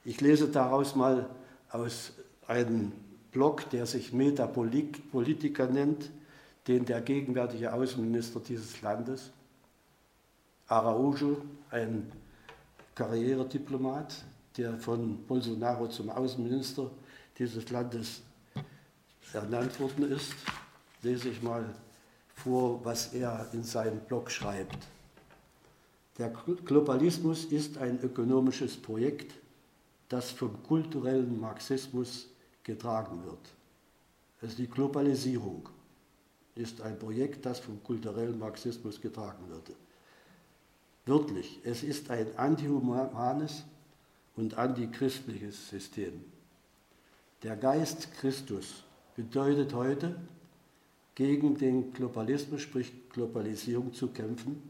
[0.04, 1.28] Ich lese daraus mal
[1.70, 2.12] aus
[2.46, 2.92] einem
[3.30, 6.10] Block, der sich Metapolitiker nennt,
[6.66, 9.30] den der gegenwärtige Außenminister dieses Landes,
[10.66, 11.38] Araujo,
[11.70, 12.10] ein
[12.94, 14.24] Karrierediplomat,
[14.56, 16.90] der von Bolsonaro zum Außenminister
[17.38, 18.22] dieses Landes
[19.32, 20.34] ernannt worden ist,
[21.02, 21.64] lese ich mal
[22.34, 24.78] vor, was er in seinem Blog schreibt.
[26.18, 26.32] Der
[26.64, 29.34] Globalismus ist ein ökonomisches Projekt,
[30.08, 32.28] das vom kulturellen Marxismus
[32.62, 33.54] getragen wird.
[34.40, 35.68] Also die Globalisierung
[36.54, 39.72] ist ein Projekt, das vom kulturellen Marxismus getragen wird.
[41.06, 43.64] Wörtlich, es ist ein antihumanes
[44.36, 46.24] und antichristliches System.
[47.42, 48.84] Der Geist Christus
[49.16, 50.16] bedeutet heute,
[51.14, 54.62] gegen den Globalismus, sprich Globalisierung zu kämpfen,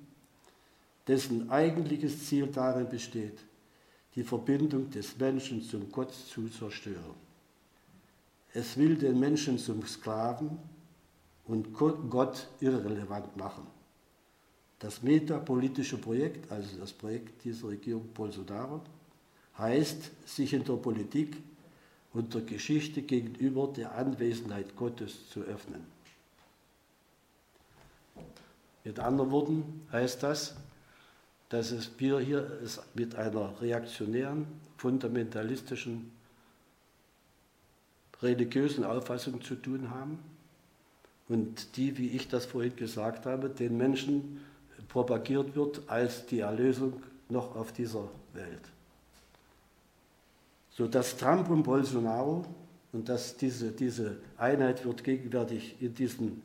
[1.07, 3.39] dessen eigentliches Ziel darin besteht,
[4.15, 7.15] die Verbindung des Menschen zum Gott zu zerstören.
[8.53, 10.59] Es will den Menschen zum Sklaven
[11.47, 13.67] und Gott irrelevant machen.
[14.79, 18.81] Das metapolitische Projekt, also das Projekt dieser Regierung Bolsonaro,
[19.59, 21.37] heißt, sich in der Politik
[22.13, 25.85] und der Geschichte gegenüber der Anwesenheit Gottes zu öffnen.
[28.85, 30.55] Mit anderen Worten heißt das,
[31.49, 34.47] dass es wir hier es mit einer reaktionären,
[34.77, 36.11] fundamentalistischen,
[38.23, 40.19] religiösen Auffassung zu tun haben
[41.29, 44.41] und die, wie ich das vorhin gesagt habe, den Menschen
[44.89, 48.63] propagiert wird als die Erlösung noch auf dieser Welt.
[50.71, 52.45] So dass Trump und Bolsonaro,
[52.93, 56.43] und dass diese, diese Einheit wird gegenwärtig in diesem,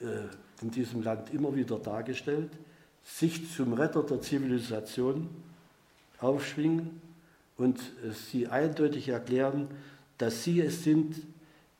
[0.00, 0.28] äh,
[0.60, 2.50] in diesem Land immer wieder dargestellt,
[3.04, 5.28] sich zum Retter der Zivilisation
[6.18, 7.00] aufschwingen
[7.56, 7.80] und
[8.30, 9.68] sie eindeutig erklären,
[10.18, 11.16] dass sie es sind,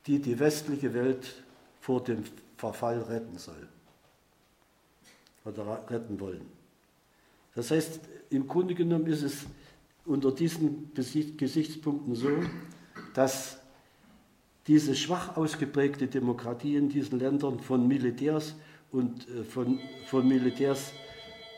[0.05, 1.43] die die westliche Welt
[1.79, 2.23] vor dem
[2.57, 3.67] Verfall retten soll
[5.45, 6.45] oder retten wollen.
[7.55, 7.99] Das heißt,
[8.29, 9.45] im Grunde genommen ist es
[10.05, 12.29] unter diesen Gesichtspunkten so,
[13.13, 13.59] dass
[14.67, 18.55] diese schwach ausgeprägte Demokratie in diesen Ländern von Militärs
[18.91, 20.93] und äh, von, von Militärs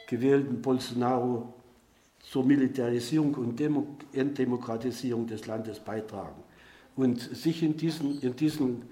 [0.08, 1.54] gewählten Bolsonaro
[2.22, 6.42] zur Militarisierung und Demo Entdemokratisierung des Landes beitragen.
[6.96, 8.84] Und sich in diesem, in diesem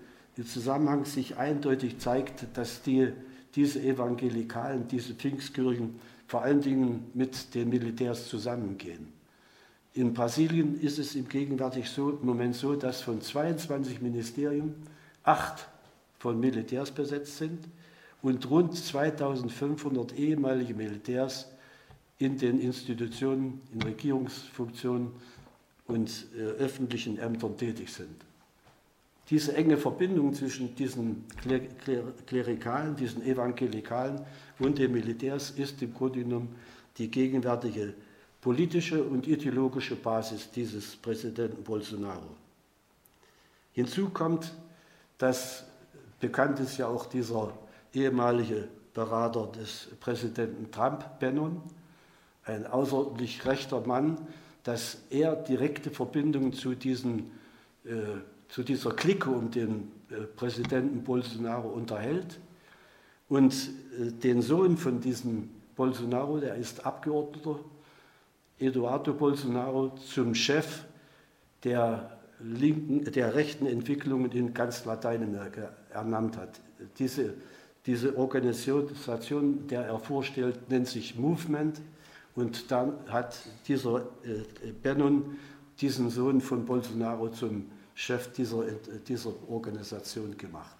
[0.46, 3.12] Zusammenhang sich eindeutig zeigt, dass die,
[3.56, 9.14] diese Evangelikalen, diese Pfingstkirchen vor allen Dingen mit den Militärs zusammengehen.
[9.94, 14.74] In Brasilien ist es im gegenwärtig so, Moment so, dass von 22 Ministerien
[15.24, 15.68] acht
[16.18, 17.60] von Militärs besetzt sind
[18.24, 21.48] und rund 2500 ehemalige Militärs
[22.18, 25.12] in den Institutionen, in Regierungsfunktionen
[25.88, 28.26] und äh, öffentlichen Ämtern tätig sind.
[29.30, 31.26] Diese enge Verbindung zwischen diesen
[32.26, 34.22] Klerikalen, diesen Evangelikalen
[34.60, 36.56] und den Militärs ist im Grunde genommen
[36.98, 37.94] die gegenwärtige
[38.42, 42.36] politische und ideologische Basis dieses Präsidenten Bolsonaro.
[43.72, 44.54] Hinzu kommt,
[45.18, 45.64] dass
[46.20, 47.54] bekannt ist ja auch dieser
[47.94, 51.62] ehemalige Berater des Präsidenten Trump, Bannon,
[52.46, 54.18] ein außerordentlich rechter Mann,
[54.64, 57.32] dass er direkte Verbindungen zu, diesen,
[57.86, 57.92] äh,
[58.50, 62.40] zu dieser Clique um den äh, Präsidenten Bolsonaro unterhält.
[63.30, 63.54] Und
[64.00, 67.60] äh, den Sohn von diesem Bolsonaro, der ist Abgeordneter,
[68.60, 70.84] Eduardo Bolsonaro, zum Chef
[71.64, 76.62] der, linken, der rechten Entwicklungen in ganz Lateinamerika ernannt hat.
[77.00, 77.34] Diese
[77.86, 81.82] diese Organisation, der er vorstellt, nennt sich Movement.
[82.36, 85.38] Und dann hat dieser äh, Bannon
[85.80, 88.76] diesen Sohn von Bolsonaro zum Chef dieser, äh,
[89.08, 90.76] dieser Organisation gemacht.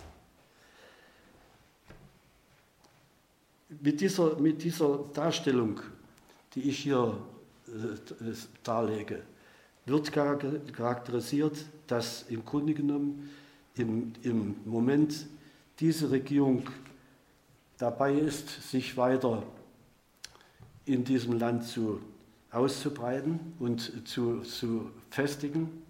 [3.82, 5.82] Mit dieser, mit dieser Darstellung,
[6.56, 7.18] die ich hier
[7.68, 8.34] äh,
[8.64, 9.24] darlege,
[9.86, 13.30] wird charakterisiert, dass im Grunde genommen
[13.76, 15.28] im, im Moment
[15.80, 16.64] diese Regierung
[17.84, 19.44] dabei ist, sich weiter
[20.86, 22.00] in diesem Land zu,
[22.50, 25.84] auszubreiten und zu, zu festigen.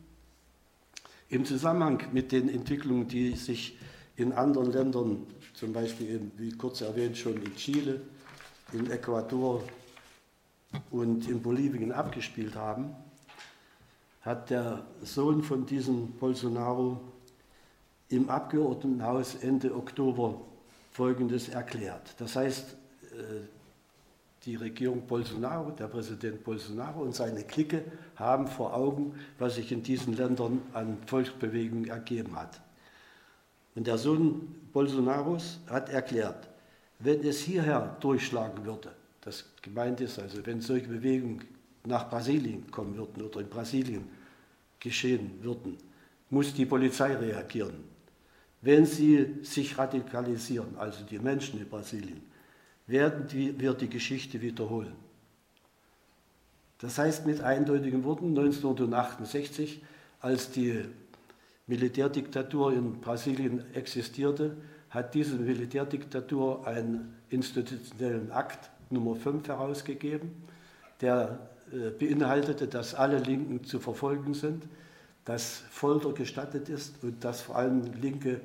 [1.30, 3.78] Im Zusammenhang mit den Entwicklungen, die sich
[4.16, 8.02] in anderen Ländern, zum Beispiel, in, wie kurz erwähnt, schon in Chile,
[8.72, 9.64] in Ecuador
[10.90, 12.96] und in Bolivien abgespielt haben,
[14.22, 17.00] hat der Sohn von diesem Bolsonaro
[18.10, 20.42] im Abgeordnetenhaus Ende Oktober
[20.94, 22.16] Folgendes erklärt.
[22.20, 22.74] Das heißt,
[23.12, 23.16] äh,
[24.46, 27.84] die Regierung Bolsonaro, der Präsident Bolsonaro und seine Clique
[28.16, 32.62] haben vor Augen, was sich in diesen Ländern an Volksbewegungen ergeben hat.
[33.76, 36.48] Und der Sohn Bolsonaros hat erklärt,
[37.00, 38.92] wenn es hierher durchschlagen würde,
[39.22, 41.46] das gemeint ist also, wenn solche Bewegungen
[41.86, 44.10] nach Brasilien kommen würden oder in Brasilien
[44.80, 45.78] geschehen würden,
[46.30, 47.93] muss die Polizei reagieren.
[48.64, 52.22] Wenn sie sich radikalisieren, also die Menschen in Brasilien,
[52.88, 54.96] werden wir die Geschichte wiederholen.
[56.80, 59.84] Das heißt mit eindeutigen Worten, 1968,
[60.22, 60.86] als die
[61.68, 64.56] Militärdiktatur in Brasilien existierte,
[64.90, 70.32] hat diese Militärdiktatur einen institutionellen Akt Nummer 5 herausgegeben,
[71.02, 74.64] der äh, beinhaltete, dass alle Linken zu verfolgen sind,
[75.26, 78.42] dass Folter gestattet ist und dass vor allem linke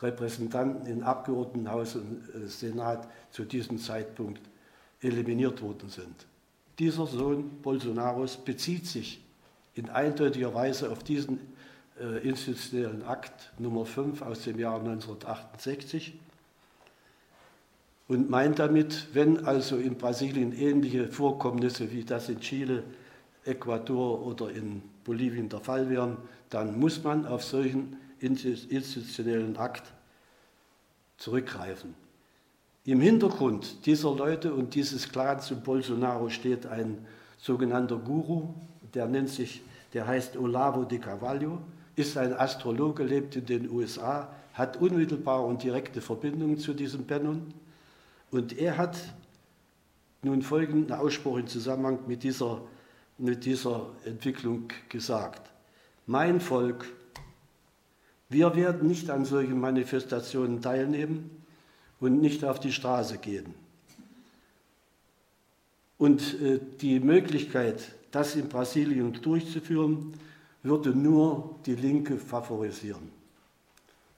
[0.00, 4.40] Repräsentanten im Abgeordnetenhaus und äh, Senat zu diesem Zeitpunkt
[5.00, 6.26] eliminiert worden sind.
[6.78, 9.22] Dieser Sohn Bolsonaros bezieht sich
[9.74, 11.38] in eindeutiger Weise auf diesen
[12.00, 16.18] äh, institutionellen Akt Nummer 5 aus dem Jahr 1968
[18.08, 22.82] und meint damit, wenn also in Brasilien ähnliche Vorkommnisse wie das in Chile,
[23.44, 26.16] Ecuador oder in Bolivien der Fall wären,
[26.50, 29.92] dann muss man auf solchen institutionellen Akt
[31.16, 31.94] zurückgreifen.
[32.84, 37.06] Im Hintergrund dieser Leute und dieses Clans um Bolsonaro steht ein
[37.38, 38.54] sogenannter Guru,
[38.94, 41.58] der nennt sich, der heißt Olavo de Carvalho,
[41.94, 47.52] ist ein Astrologe, lebt in den USA, hat unmittelbare und direkte Verbindungen zu diesem Benon
[48.30, 48.96] und er hat
[50.22, 52.62] nun folgenden Ausspruch im Zusammenhang mit dieser,
[53.18, 55.50] mit dieser Entwicklung gesagt.
[56.06, 56.86] Mein Volk
[58.32, 61.30] wir werden nicht an solchen Manifestationen teilnehmen
[62.00, 63.54] und nicht auf die Straße gehen.
[65.98, 70.14] Und äh, die Möglichkeit, das in Brasilien durchzuführen,
[70.62, 73.10] würde nur die Linke favorisieren.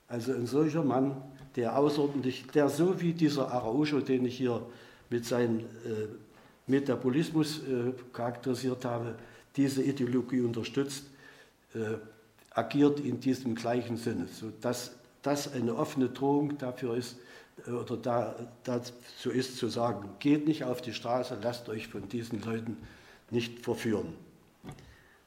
[0.06, 1.20] Also ein solcher Mann,
[1.56, 4.64] der außerordentlich, der so wie dieser Araujo, den ich hier
[5.10, 6.06] mit seinem äh,
[6.66, 9.14] Metabolismus äh, charakterisiert habe,
[9.56, 11.04] diese Ideologie unterstützt,
[12.50, 14.92] agiert in diesem gleichen Sinne, sodass
[15.22, 17.16] das eine offene Drohung dafür ist,
[17.66, 22.08] äh, oder da, dazu ist zu sagen, geht nicht auf die Straße, lasst euch von
[22.08, 22.76] diesen Leuten
[23.30, 24.14] nicht verführen.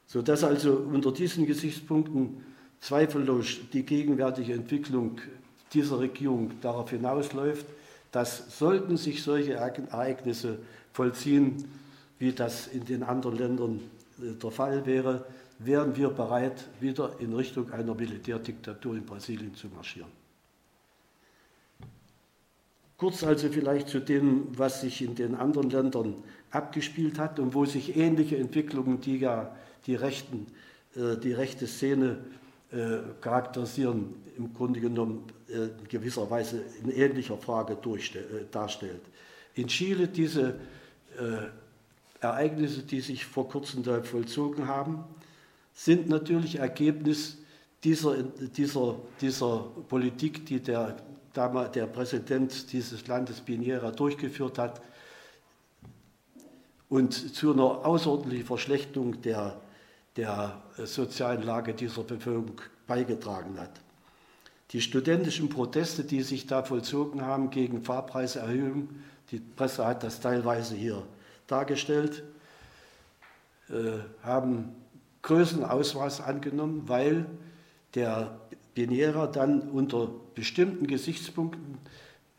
[0.06, 2.46] Sodass also unter diesen Gesichtspunkten
[2.80, 5.20] zweifellos die gegenwärtige Entwicklung
[5.74, 7.66] dieser Regierung darauf hinausläuft,
[8.12, 10.60] dass sollten sich solche Ereignisse
[10.98, 11.64] vollziehen,
[12.18, 13.80] wie das in den anderen Ländern
[14.20, 15.26] äh, der Fall wäre,
[15.60, 20.12] wären wir bereit, wieder in Richtung einer Militärdiktatur in Brasilien zu marschieren.
[22.98, 26.16] Kurz also vielleicht zu dem, was sich in den anderen Ländern
[26.50, 30.48] abgespielt hat und wo sich ähnliche Entwicklungen, die ja die, Rechten,
[30.96, 32.18] äh, die rechte Szene
[32.72, 37.78] äh, charakterisieren, im Grunde genommen in gewisser Weise in ähnlicher Frage
[38.52, 39.02] darstellt.
[39.56, 40.60] In Chile diese
[42.20, 45.04] Ereignisse, die sich vor kurzem da vollzogen haben,
[45.74, 47.38] sind natürlich Ergebnis
[47.84, 50.98] dieser, dieser, dieser Politik, die der,
[51.36, 54.82] der Präsident dieses Landes Piñera durchgeführt hat
[56.90, 59.62] und zu einer außerordentlichen Verschlechterung der,
[60.16, 63.82] der sozialen Lage dieser Bevölkerung beigetragen hat.
[64.72, 68.90] Die studentischen Proteste, die sich da vollzogen haben gegen Fahrpreiserhöhung,
[69.32, 71.04] die Presse hat das teilweise hier
[71.48, 72.24] dargestellt,
[73.70, 74.76] äh, haben
[75.22, 77.26] größeren Ausmaß angenommen, weil
[77.96, 78.40] der
[78.76, 81.78] Piñera dann unter bestimmten Gesichtspunkten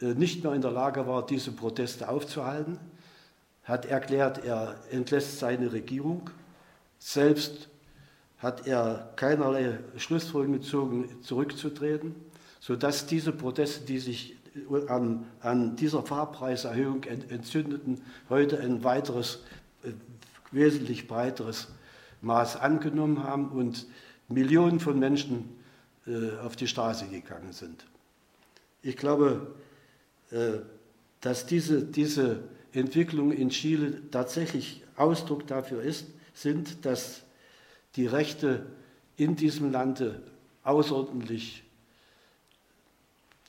[0.01, 2.78] äh, nicht mehr in der Lage war, diese Proteste aufzuhalten,
[3.64, 6.30] hat erklärt, er entlässt seine Regierung.
[6.99, 7.68] Selbst
[8.39, 12.14] hat er keinerlei Schlussfolgerungen gezogen, zurückzutreten,
[12.61, 14.36] sodass diese Proteste, die sich
[14.88, 19.44] an, an dieser Fahrpreiserhöhung entzündeten, heute ein weiteres,
[19.82, 19.90] äh,
[20.50, 21.68] wesentlich breiteres
[22.20, 23.86] Maß angenommen haben und
[24.28, 25.48] Millionen von Menschen
[26.06, 27.86] äh, auf die Straße gegangen sind.
[28.82, 29.54] Ich glaube,
[30.30, 30.59] äh,
[31.20, 32.40] dass diese, diese
[32.72, 37.22] Entwicklung in Chile tatsächlich Ausdruck dafür ist, sind, dass
[37.96, 38.66] die Rechte
[39.16, 40.22] in diesem Lande
[40.62, 41.64] außerordentlich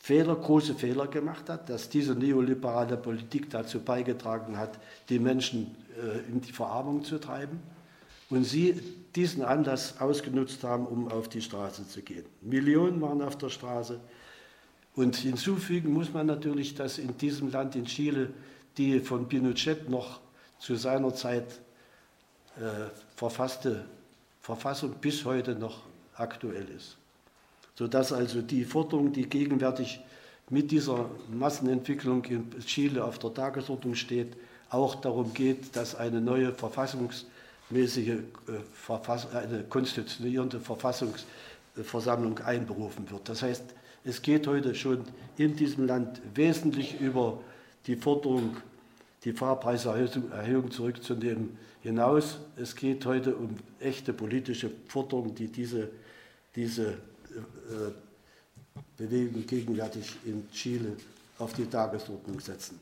[0.10, 6.28] Fehler, große Fehler gemacht hat, dass diese neoliberale Politik dazu beigetragen hat, die Menschen äh,
[6.32, 7.60] in die Verarmung zu treiben
[8.32, 8.74] und sie
[9.16, 12.26] diesen Anlass ausgenutzt haben, um auf die Straße zu gehen.
[12.42, 14.00] Millionen waren auf der Straße.
[14.96, 18.32] Und hinzufügen muss man natürlich, dass in diesem Land, in Chile,
[18.78, 20.22] die von Pinochet noch
[20.58, 21.60] zu seiner Zeit
[22.58, 23.86] äh, verfasste
[24.42, 25.84] Verfassung bis heute noch
[26.16, 26.99] aktuell ist.
[27.80, 30.02] Sodass also die Forderung, die gegenwärtig
[30.50, 34.36] mit dieser Massenentwicklung in Chile auf der Tagesordnung steht,
[34.70, 43.30] auch darum geht, dass eine neue verfassungsmäßige, äh, eine konstituierende Verfassungsversammlung einberufen wird.
[43.30, 43.64] Das heißt,
[44.04, 45.06] es geht heute schon
[45.38, 47.40] in diesem Land wesentlich über
[47.88, 48.58] die Forderung,
[49.24, 52.40] die Fahrpreiserhöhung zurückzunehmen, hinaus.
[52.58, 55.88] Es geht heute um echte politische Forderungen, die diese,
[56.58, 56.98] diese
[58.98, 60.98] Bewegung gegenwärtig in Chile
[61.38, 62.80] auf die Tagesordnung setzen.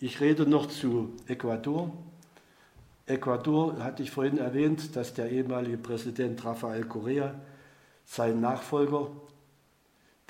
[0.00, 1.90] Ich rede noch zu Ecuador.
[3.06, 7.34] Ecuador hatte ich vorhin erwähnt, dass der ehemalige Präsident Rafael Correa
[8.04, 9.10] seinen Nachfolger,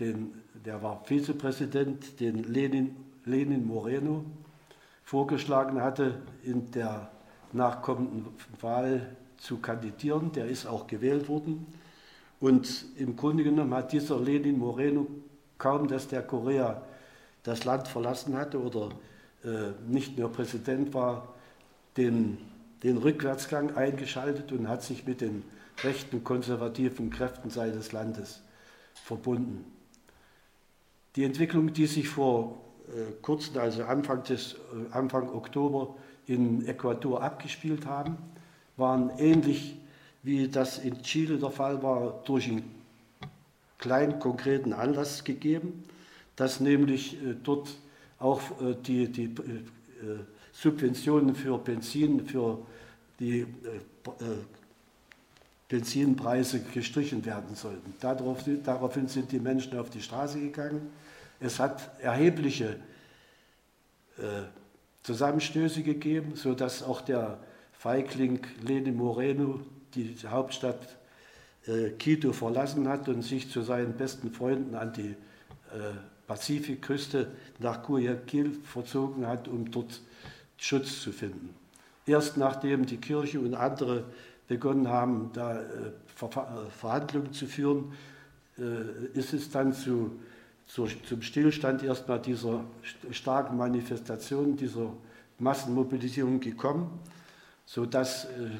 [0.00, 4.24] den, der war Vizepräsident, den Lenin, Lenin Moreno,
[5.04, 7.10] vorgeschlagen hatte, in der
[7.52, 8.26] nachkommenden
[8.60, 10.32] Wahl zu kandidieren.
[10.32, 11.66] Der ist auch gewählt worden.
[12.44, 15.06] Und im Grunde genommen hat dieser Lenin Moreno
[15.56, 16.82] kaum, dass der Korea
[17.42, 18.90] das Land verlassen hatte oder
[19.42, 21.34] äh, nicht mehr Präsident war,
[21.96, 22.36] den,
[22.82, 25.42] den Rückwärtsgang eingeschaltet und hat sich mit den
[25.82, 28.42] rechten konservativen Kräften seines Landes
[28.92, 29.64] verbunden.
[31.16, 37.22] Die Entwicklung, die sich vor äh, kurzem, also Anfang, des, äh, Anfang Oktober in Ecuador
[37.22, 38.18] abgespielt haben,
[38.76, 39.78] waren ähnlich
[40.24, 42.74] wie das in Chile der Fall war, durch einen
[43.78, 45.84] kleinen konkreten Anlass gegeben,
[46.34, 47.68] dass nämlich äh, dort
[48.18, 50.18] auch äh, die, die äh,
[50.52, 52.58] Subventionen für Benzin, für
[53.20, 53.46] die
[55.68, 57.94] Benzinpreise gestrichen werden sollten.
[58.00, 60.90] Darauf, daraufhin sind die Menschen auf die Straße gegangen.
[61.40, 62.76] Es hat erhebliche
[65.02, 67.38] Zusammenstöße gegeben, sodass auch der
[67.72, 69.60] Feigling Lenin Moreno
[69.94, 70.96] die Hauptstadt
[71.66, 75.94] äh, Quito verlassen hat und sich zu seinen besten Freunden an die äh,
[76.26, 77.28] Pazifikküste
[77.58, 80.00] nach Guayaquil verzogen hat, um dort
[80.56, 81.54] Schutz zu finden.
[82.06, 84.04] Erst nachdem die Kirche und andere
[84.46, 87.92] begonnen haben, da äh, äh, Verhandlungen zu führen,
[88.58, 90.20] äh, ist es dann zu,
[90.66, 92.64] zu, zum Stillstand erstmal dieser
[93.10, 94.92] starken Manifestation, dieser
[95.38, 97.00] Massenmobilisierung gekommen,
[97.66, 98.50] sodass äh,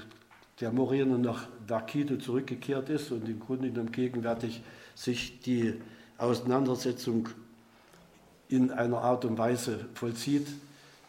[0.61, 1.49] der Moreno nach,
[1.87, 4.63] Quito zurückgekehrt ist und im Grunde genommen gegenwärtig
[4.95, 5.75] sich die
[6.19, 7.29] Auseinandersetzung
[8.49, 10.47] in einer Art und Weise vollzieht,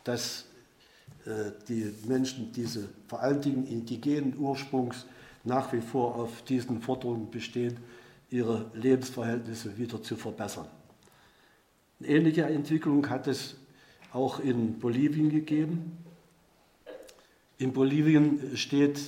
[0.03, 0.45] dass
[1.25, 5.05] äh, die Menschen diese vor allen Dingen indigenen Ursprungs
[5.43, 7.77] nach wie vor auf diesen Forderungen bestehen,
[8.31, 10.67] ihre Lebensverhältnisse wieder zu verbessern.
[11.99, 13.55] Eine ähnliche Entwicklung hat es
[14.11, 15.97] auch in Bolivien gegeben.
[17.57, 18.99] In Bolivien steht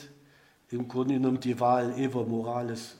[0.69, 2.97] im Grunde genommen die Wahl Evo Morales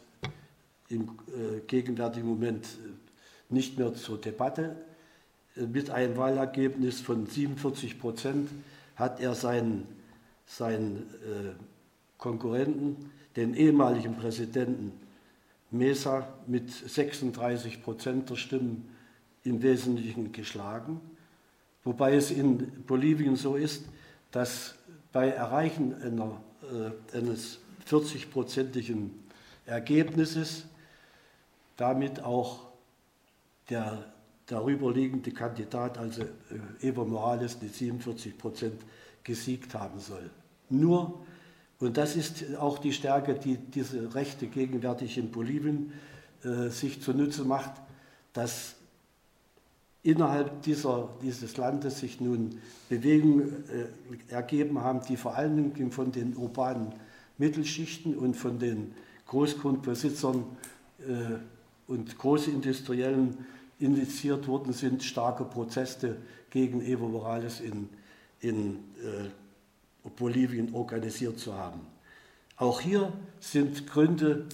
[0.89, 4.75] im äh, gegenwärtigen Moment äh, nicht mehr zur Debatte.
[5.55, 8.49] Äh, mit einem Wahlergebnis von 47 Prozent
[8.95, 9.87] hat er seinen,
[10.45, 11.53] seinen äh,
[12.17, 14.93] Konkurrenten, den ehemaligen Präsidenten
[15.69, 18.89] Mesa, mit 36 Prozent der Stimmen
[19.43, 21.01] im Wesentlichen geschlagen.
[21.83, 23.85] Wobei es in Bolivien so ist,
[24.31, 24.75] dass
[25.11, 26.41] bei Erreichen einer
[27.13, 27.59] eines
[27.89, 29.09] 40-prozentigen
[29.65, 30.65] Ergebnisses
[31.77, 32.67] damit auch
[33.69, 34.11] der
[34.47, 38.81] darüberliegende Kandidat, also äh, Evo Morales, mit 47 Prozent
[39.23, 40.29] gesiegt haben soll.
[40.69, 41.25] Nur,
[41.79, 45.93] und das ist auch die Stärke, die diese Rechte gegenwärtig in Bolivien
[46.43, 47.73] äh, sich zunutze macht,
[48.33, 48.76] dass
[50.07, 56.13] innerhalb dieser, dieses Landes sich nun Bewegungen äh, ergeben haben, die vor allen Dingen von
[56.13, 56.93] den urbanen
[57.37, 58.93] Mittelschichten und von den
[59.25, 60.45] Großgrundbesitzern
[60.99, 63.37] äh, und Großindustriellen
[63.79, 66.15] initiiert worden sind, starke Proteste
[66.51, 67.89] gegen Evo Morales in,
[68.39, 71.81] in äh, Bolivien organisiert zu haben.
[72.55, 74.45] Auch hier sind Gründe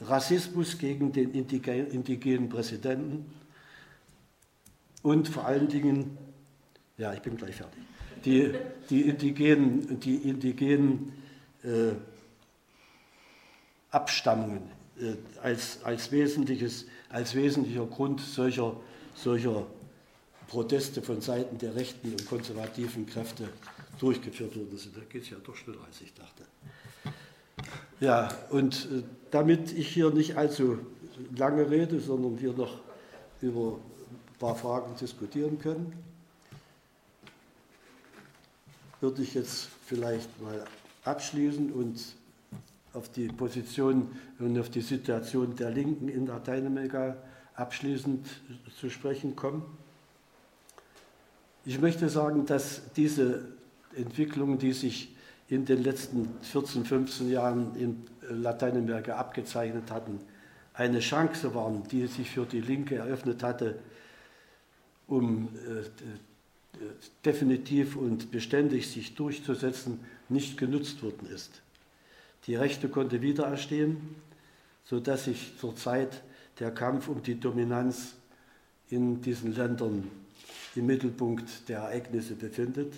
[0.00, 3.26] Rassismus gegen den indigenen Präsidenten,
[5.02, 6.16] und vor allen Dingen,
[6.98, 7.82] ja, ich bin gleich fertig,
[8.24, 8.54] die,
[8.88, 11.12] die indigenen, die indigenen
[11.62, 11.92] äh,
[13.90, 14.62] Abstammungen
[14.98, 18.76] äh, als, als, wesentliches, als wesentlicher Grund solcher,
[19.14, 19.66] solcher
[20.48, 23.48] Proteste von Seiten der rechten und konservativen Kräfte
[23.98, 24.96] durchgeführt worden sind.
[24.96, 26.44] Da geht es ja doch schneller, als ich dachte.
[28.00, 30.78] Ja, und äh, damit ich hier nicht allzu
[31.36, 32.80] lange rede, sondern wir noch
[33.40, 33.78] über
[34.42, 35.92] paar Fragen diskutieren können.
[39.02, 40.64] würde ich jetzt vielleicht mal
[41.04, 42.00] abschließen und
[42.92, 47.16] auf die Position und auf die Situation der Linken in Lateinamerika
[47.56, 48.26] abschließend
[48.78, 49.64] zu sprechen kommen.
[51.64, 53.44] Ich möchte sagen, dass diese
[53.96, 55.14] Entwicklungen, die sich
[55.48, 60.20] in den letzten 14, 15 Jahren in Lateinamerika abgezeichnet hatten,
[60.74, 63.78] eine Chance waren, die sich für die Linke eröffnet hatte,
[65.12, 66.80] um äh,
[67.22, 70.00] definitiv und beständig sich durchzusetzen,
[70.30, 71.60] nicht genutzt worden ist.
[72.46, 74.16] Die Rechte konnte wieder erstehen,
[74.84, 76.22] sodass sich zurzeit
[76.58, 78.14] der Kampf um die Dominanz
[78.88, 80.10] in diesen Ländern
[80.74, 82.94] im Mittelpunkt der Ereignisse befindet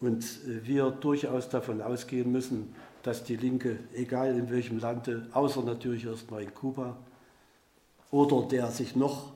[0.00, 5.62] und äh, wir durchaus davon ausgehen müssen, dass die Linke, egal in welchem Lande, außer
[5.62, 6.96] natürlich erstmal in Kuba
[8.12, 9.32] oder der sich noch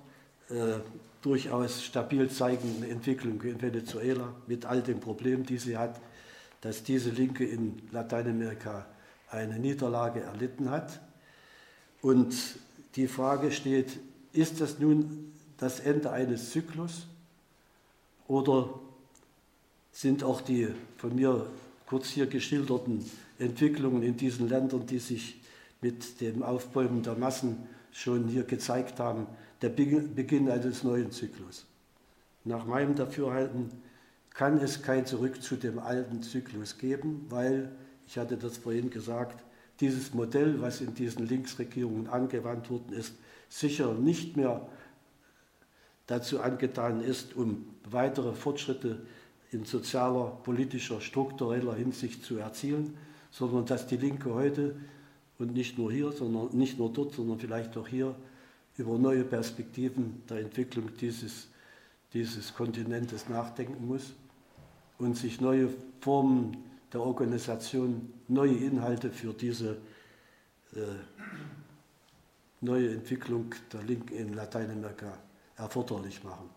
[0.49, 0.79] äh,
[1.23, 6.01] durchaus stabil zeigenden Entwicklung in Venezuela mit all den Problemen, die sie hat,
[6.61, 8.87] dass diese Linke in Lateinamerika
[9.31, 11.01] eine Niederlage erlitten hat.
[12.03, 12.35] Und
[12.97, 13.99] die Frage steht,
[14.33, 17.07] ist das nun das Ende eines Zyklus
[18.27, 18.81] oder
[19.93, 21.47] sind auch die von mir
[21.87, 23.05] kurz hier geschilderten
[23.39, 25.41] Entwicklungen in diesen Ländern, die sich
[25.81, 29.27] mit dem Aufbäumen der Massen schon hier gezeigt haben,
[29.63, 31.67] der Beginn eines neuen Zyklus.
[32.45, 33.71] Nach meinem Dafürhalten
[34.35, 37.71] kann es kein Zurück zu dem alten Zyklus geben, weil,
[38.07, 39.45] ich hatte das vorhin gesagt,
[39.81, 43.15] dieses Modell, was in diesen Linksregierungen angewandt worden ist,
[43.49, 44.67] sicher nicht mehr
[46.07, 49.03] dazu angetan ist, um weitere Fortschritte
[49.51, 52.97] in sozialer, politischer, struktureller Hinsicht zu erzielen,
[53.31, 54.77] sondern dass die Linke heute
[55.39, 58.15] und nicht nur hier, sondern nicht nur dort, sondern vielleicht auch hier
[58.77, 61.49] über neue Perspektiven der Entwicklung dieses,
[62.13, 64.15] dieses Kontinentes nachdenken muss
[64.99, 65.69] und sich neue
[66.01, 66.57] Formen
[66.93, 69.79] der Organisation, neue Inhalte für diese
[70.75, 70.81] äh,
[72.61, 75.19] neue Entwicklung der Linken in Lateinamerika
[75.57, 76.49] erforderlich machen.